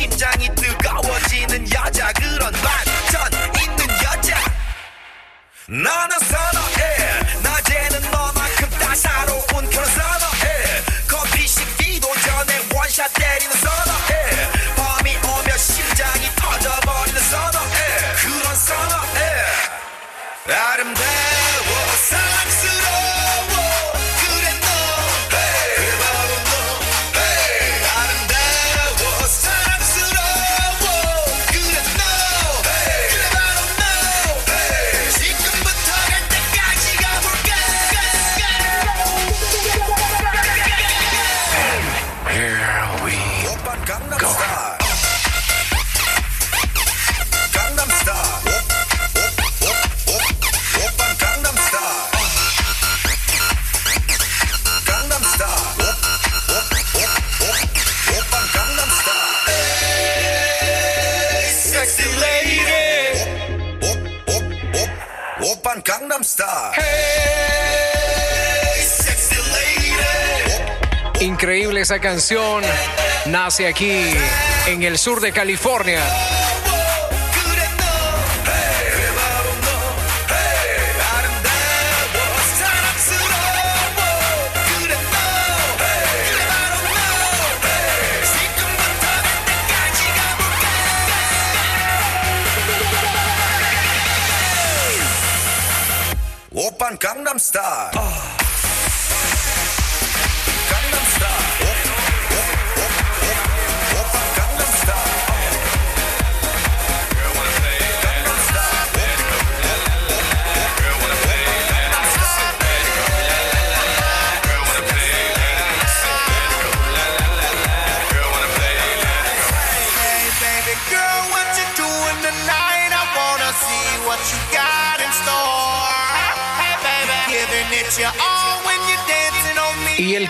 [0.00, 4.42] 심장이 뜨거워지는 여자 그런 반전 있는 여자.
[5.68, 7.42] 나는 선호해.
[7.42, 10.84] 낮에는 너만큼 따사로운 그런 선호해.
[11.06, 14.50] 커피 식기도 전에 원샷 때리는 선호해.
[14.76, 18.14] 밤이 오면 심장이 터져버리는 선호해.
[18.22, 19.44] 그런 선호해.
[20.48, 21.09] 아름다워
[71.80, 72.62] esa canción.
[73.26, 74.12] Nace aquí,
[74.66, 76.02] en el sur de California.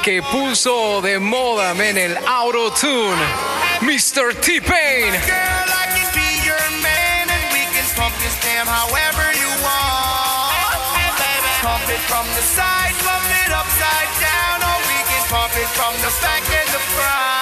[0.01, 3.23] El que puso de moda, men, el auto-tune,
[3.83, 4.35] Mr.
[4.41, 5.13] T-Pain.
[5.13, 10.53] Girl, I can be your man, and we can pump this damn however you want.
[10.97, 15.57] Hey, baby, pump it from the side, pump it upside down, or we can pump
[15.57, 17.40] it from the back and the front.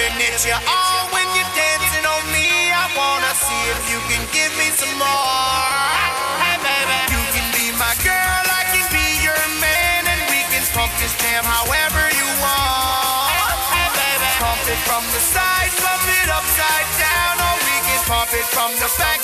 [0.00, 2.48] Rubbing at your arm when you're dancing on me.
[2.72, 5.60] I wanna see if you can give me some more.
[6.40, 10.64] Hey, baby, you can be my girl, I can be your man, and we can
[10.72, 13.44] pump this jam however you want.
[13.76, 18.32] Hey, baby, pump it from the side, pump it upside down, or we can pump
[18.32, 19.19] it from the back.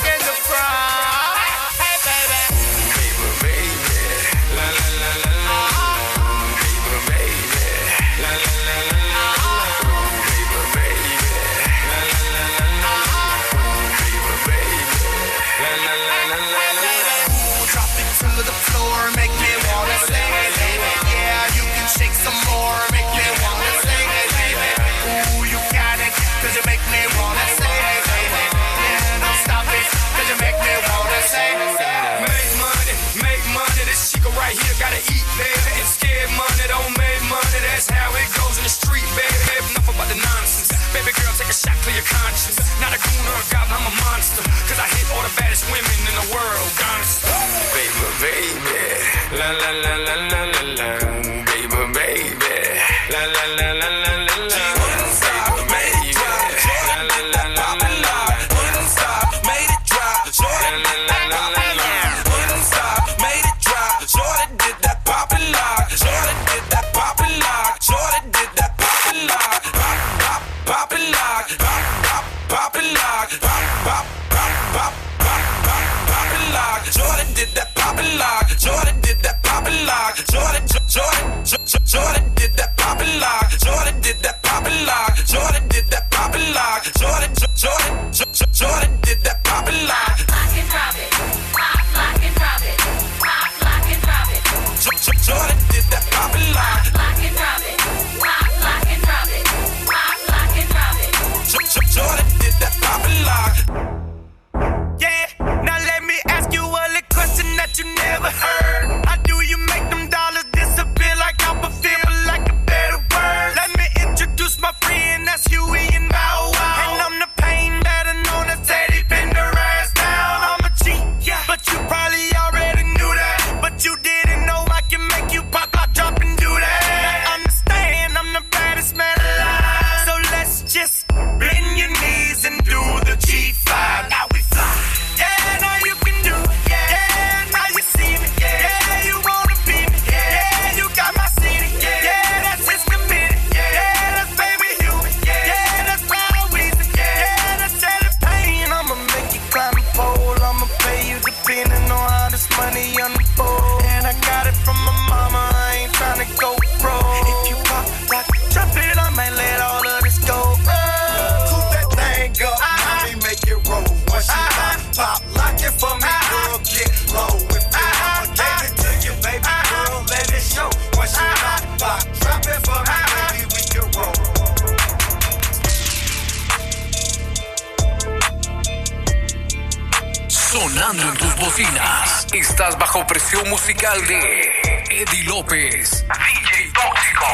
[185.36, 186.02] López.
[186.08, 187.28] DJ Tóxico.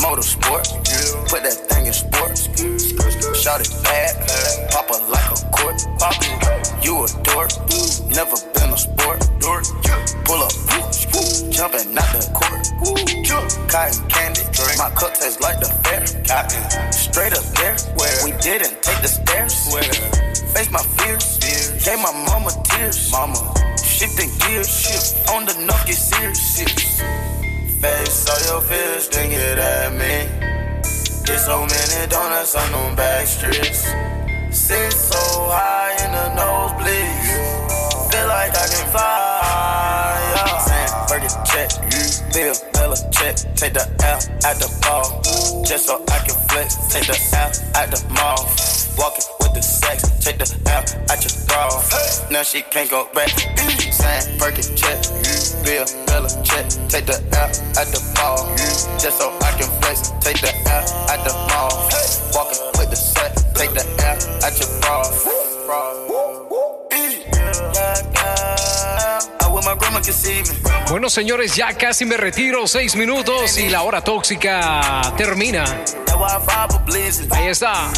[0.00, 0.68] Motorsport.
[0.86, 1.26] Yeah.
[1.26, 2.46] Put that thing in sports.
[3.34, 4.14] Shout it bad.
[4.70, 5.82] Pop it like a court.
[5.98, 6.84] Pop it.
[6.84, 7.50] You a dork.
[8.14, 9.18] Never been a sport.
[9.40, 9.64] Dork.
[10.24, 10.54] Pull up.
[11.50, 12.62] Jumping out the court.
[13.66, 14.42] Cotton candy.
[14.78, 16.06] My cup tastes like the fair.
[16.92, 17.74] Straight up there.
[18.24, 19.66] We didn't take the stairs.
[20.54, 21.36] Face my fears.
[21.84, 23.10] Gave my mama tears.
[23.10, 23.67] Mama
[23.98, 26.38] Shift the gear shift on the knock, series.
[26.38, 27.02] serious.
[27.82, 30.22] Face all your fears, then get at me.
[31.26, 33.90] Get so many donuts on them back streets.
[34.54, 35.18] Sit so
[35.50, 38.12] high in the nosebleeds.
[38.12, 40.14] Feel like I can fly.
[40.30, 40.58] Yeah.
[40.62, 43.34] Saying, Fergie, check, you feel Bella, check.
[43.56, 45.64] Take the L out the ball.
[45.64, 46.76] Just so I can flex.
[46.86, 48.46] Take the L out the mall.
[48.96, 50.06] Walking with the sex.
[50.24, 51.82] Take the L out your bra.
[52.30, 53.30] Now she can't go back.
[53.98, 54.38] Sign,
[70.90, 72.66] Bueno, señores, ya casi me retiro.
[72.66, 75.64] Seis minutos y la hora tóxica termina.
[77.30, 77.90] Ahí está.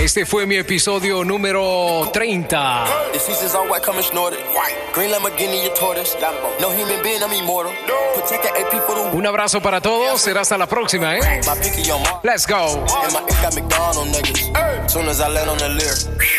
[0.00, 2.84] Este fue mi episodio número 30.
[3.12, 4.38] The seasons all white, coming snorted.
[4.92, 6.16] Green Lamborghini, your tortoise.
[6.60, 7.72] No human being, I'm immortal.
[8.14, 10.20] Protect the AP for the Un abrazo para todos.
[10.20, 11.40] Será hasta la próxima, ¿eh?
[11.46, 12.84] My pinky on my Let's go.
[13.02, 14.90] And my ink got McDonald niggas.
[14.90, 15.94] Soon as I land on the leer,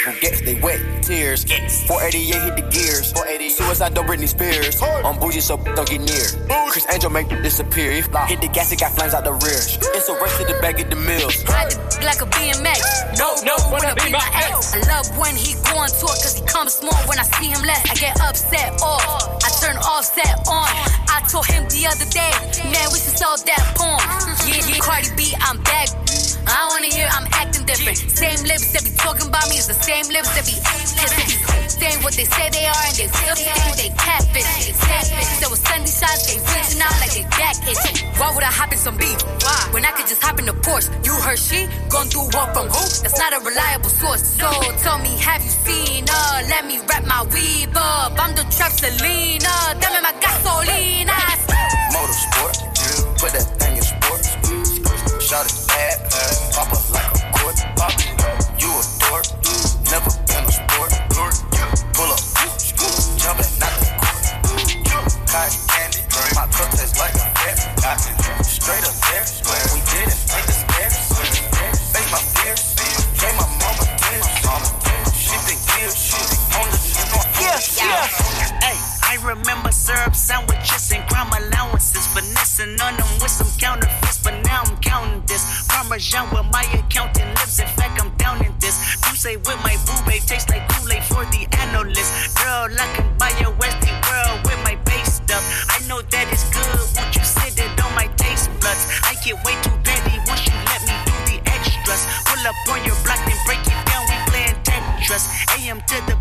[0.06, 1.44] who gets they wet tears.
[1.88, 3.14] 488 hit the gears.
[3.56, 4.82] Suicide don't Britney Spears.
[4.82, 6.26] I'm bougie, so don't get near.
[6.70, 7.92] Chris Angel make it disappear.
[8.28, 9.60] Hit the gas, it got flames out the rear.
[9.96, 11.44] It's a race to the back of the mills.
[11.46, 13.18] Ride the like a BMX.
[13.18, 14.74] No, no, wanna be my ex.
[14.74, 16.98] I love when he go on tour cause he comes small.
[17.06, 19.06] When I see him less, I get upset off.
[19.46, 20.68] I turn offset on.
[21.08, 22.34] I told him the other day,
[22.74, 24.02] man, we should sell that porn.
[24.50, 25.90] Yeah, yeah, Cardi B, I'm back.
[26.48, 27.98] I wanna hear I'm acting different.
[27.98, 31.30] Same lips that be talking about me is the same lips that be kissing.
[31.70, 34.48] Saying what they say they are and they still think they catfish.
[34.66, 35.30] They catfish.
[35.42, 37.98] There was Sunday shots, they reaching out like they back itching.
[38.18, 39.20] Why would I hop in some beef?
[39.44, 39.60] Why?
[39.74, 40.88] When I could just hop in the Porsche.
[41.06, 42.84] You heard she gone through what from who?
[43.04, 44.24] That's not a reliable source.
[44.40, 44.48] So
[44.86, 46.30] tell me, have you seen her?
[46.48, 48.14] Let me wrap my weave up.
[48.22, 49.54] I'm the trap Selena.
[49.82, 51.18] Dame my gasolina.
[51.92, 52.56] Motorsport.
[53.20, 54.30] Put that thing in sports.
[55.26, 56.35] Shot it bad.
[56.56, 57.60] Pop like a court.
[57.76, 57.92] Pop.
[58.56, 59.28] You a dork.
[59.92, 60.96] Never been a sport.
[61.92, 62.24] Pull up.
[63.20, 64.24] Jumping out the court.
[65.28, 66.00] Cotton candy.
[66.32, 67.60] My cup tastes like a fair.
[68.42, 69.28] Straight up there.
[69.76, 70.20] We did it.
[70.32, 70.96] Take the stairs.
[71.92, 72.64] Face my fears.
[73.20, 74.24] Gave my mama tears.
[75.12, 76.16] She think gears.
[76.56, 76.80] On the
[77.38, 78.25] Yeah, yeah.
[79.26, 82.06] Remember syrup sandwiches and crime allowances.
[82.14, 85.66] Finessing on them with some counterfeits, but now I'm counting this.
[85.68, 87.60] Parmesan with my accountant lives.
[87.60, 88.78] In fact, I'm down in this.
[89.10, 92.38] You say with my boo babe tastes like Kool-Aid for the analyst.
[92.38, 95.42] Girl, I can buy your Westy world with my base stuff.
[95.74, 96.78] I know that it's good.
[96.96, 98.86] Won't you sit it on my taste buds?
[99.10, 102.06] I get way too petty once you let me do the extras.
[102.30, 104.06] Pull up on your block and break it down.
[104.06, 105.26] We playing Tetris.
[105.58, 106.15] AM to the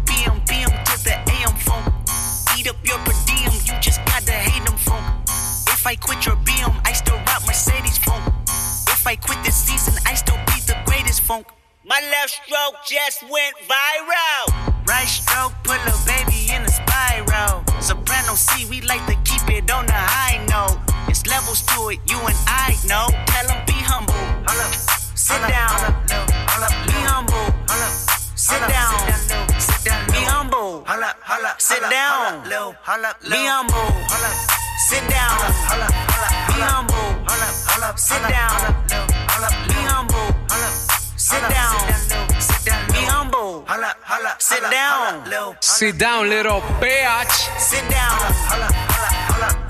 [12.74, 14.86] stroke just went viral.
[14.86, 17.64] Right stroke put a baby in a spiral.
[17.80, 20.78] Soprano C, we like to keep it on the high note.
[21.08, 23.08] It's levels to it, you and I know.
[23.26, 24.14] Tell 'em be humble.
[25.14, 25.94] Sit down.
[26.86, 27.52] Be humble.
[28.36, 28.94] Sit down.
[30.12, 30.84] Be humble.
[31.58, 32.42] Sit down.
[33.30, 33.92] Be humble.
[34.88, 35.38] Sit down.
[36.48, 37.96] Be humble.
[37.96, 38.83] Sit down.
[44.44, 45.56] Sit down.
[45.62, 47.32] Sit down, little bitch.
[47.58, 48.12] Sit down.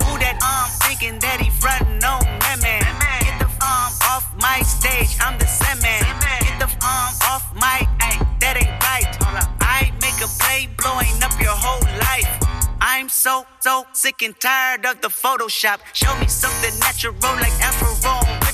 [0.03, 2.83] Who that um thinking that he frontin' on that man?
[3.23, 6.03] Get the um off my stage, I'm the same man.
[6.43, 9.07] Get the um off my ay, that ain't right.
[9.63, 12.27] I make a play blowing up your whole life.
[12.81, 15.79] I'm so so sick and tired of the Photoshop.
[15.93, 17.95] Show me something natural like Afro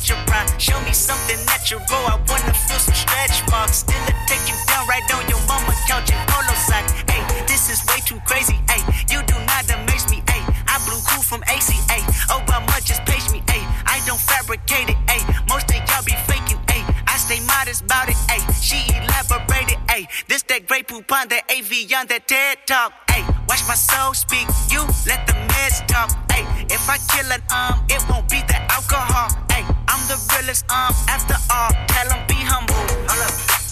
[0.10, 0.50] your pride.
[0.60, 1.82] Show me something natural.
[1.92, 3.84] I wanna feel some stretch marks.
[3.86, 6.86] Still take you down right on your mama couch in polo sock.
[7.10, 8.58] Hey, this is way too crazy.
[8.70, 10.24] Hey, you do not amaze me.
[10.30, 12.00] Hey, I blew cool from ACA.
[12.30, 13.44] Obama just page me.
[13.50, 14.98] Hey, I don't fabricate it.
[15.10, 16.60] Hey, most of y'all be faking.
[16.70, 18.18] Hey, I stay modest about it.
[18.30, 19.78] Hey, she elaborated.
[19.90, 22.94] Hey, this that great poop on that AV on that TED talk.
[23.10, 24.48] Hey, watch my soul speak.
[24.70, 26.10] You let the meds talk.
[26.32, 29.51] Hey, if I kill it, um, it won't be the alcohol.
[29.92, 31.72] I'm the realest, um, after all.
[31.88, 32.82] Tell 'em be humble.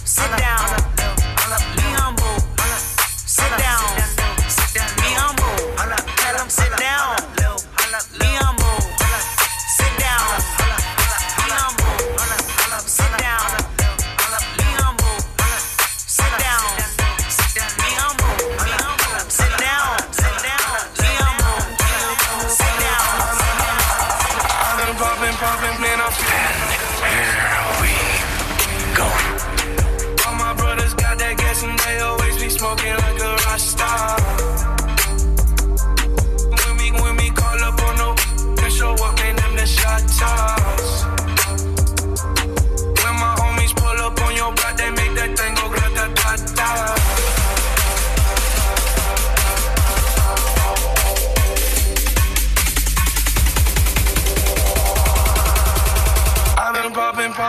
[0.03, 0.67] Sit down.
[1.77, 2.37] Be humble.
[3.25, 3.98] Sit down.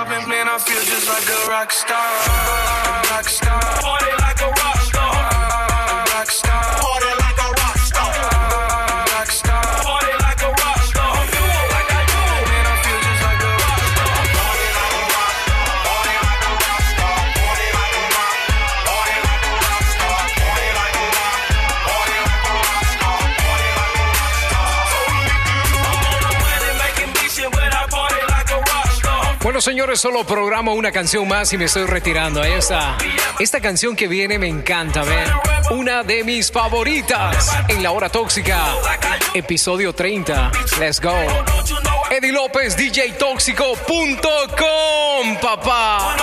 [0.04, 2.59] Popping, man, I feel just like a rock star.
[29.60, 32.40] Señores, solo programo una canción más y me estoy retirando.
[32.40, 32.96] Ahí está.
[33.38, 35.28] Esta canción que viene me encanta, ¿ven?
[35.78, 38.68] Una de mis favoritas en la hora tóxica.
[39.34, 40.50] Episodio 30.
[40.78, 41.12] Let's go.
[42.10, 46.16] Eddie López, DJTóxico.com, papá.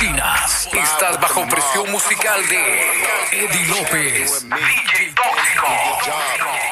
[0.00, 2.82] Estás bajo presión musical de
[3.32, 4.44] Eddie López.
[4.44, 5.66] DJ Tóxico.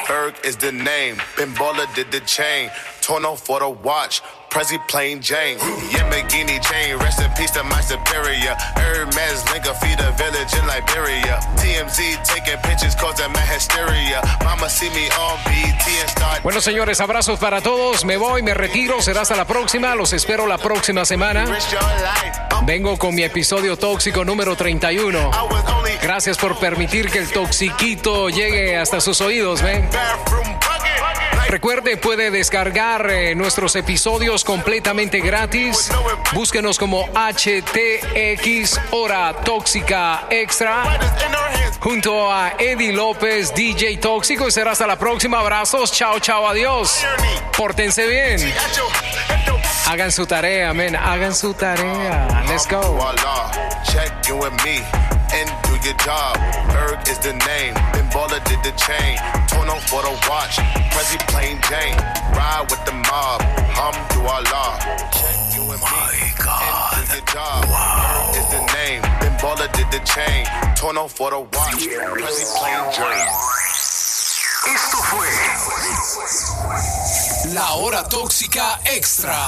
[0.07, 1.17] Berg is the name.
[1.35, 1.53] Ben
[1.93, 2.71] did the chain.
[3.01, 4.21] Torno for the watch.
[4.49, 5.57] Prezi plain Jane.
[5.91, 6.97] Yamagini chain.
[6.99, 8.55] Rest in peace to my superior.
[8.75, 11.39] Hermes Linka feed a village in Liberia.
[11.57, 14.21] TMZ taking pictures causing my hysteria.
[14.43, 16.43] Mama see me on BT and start.
[16.43, 18.05] Bueno, señores, abrazos para todos.
[18.05, 19.01] Me voy, me retiro.
[19.01, 19.95] Será hasta la próxima.
[19.95, 21.45] Los espero la próxima semana.
[22.63, 25.31] Vengo con mi episodio tóxico número 31.
[26.01, 29.89] Gracias por permitir que el toxiquito llegue hasta sus oídos, ¿ven?
[31.49, 35.89] Recuerde, puede descargar eh, nuestros episodios completamente gratis.
[36.33, 40.83] Búsquenos como HTX Hora Tóxica Extra.
[41.79, 44.47] Junto a Eddie López, DJ Tóxico.
[44.47, 45.39] Y será hasta la próxima.
[45.39, 45.91] Abrazos.
[45.93, 47.05] Chao, chao, adiós.
[47.55, 48.53] Pórtense bien.
[49.87, 50.95] Hagan su tarea, men.
[50.97, 52.43] Hagan su tarea.
[52.47, 52.97] Let's go.
[55.29, 55.33] Voila.
[55.33, 56.37] Check in with me and do your job.
[56.69, 57.73] Berg is the name.
[58.11, 59.17] Baller did the chain.
[59.47, 60.57] Torno for the watch.
[60.91, 61.97] Prezi plain Jane.
[62.33, 63.41] Ride with the mob.
[63.41, 64.79] Alhamdulillah.
[65.11, 67.65] Check in with me and do your job.
[67.67, 69.01] Berg is the name.
[69.37, 70.45] Baller did the chain.
[70.75, 71.83] Torno for the watch.
[71.85, 73.29] Prezi plain Jane.
[74.67, 75.27] Esto fue
[77.53, 79.47] La Hora Tóxica Extra.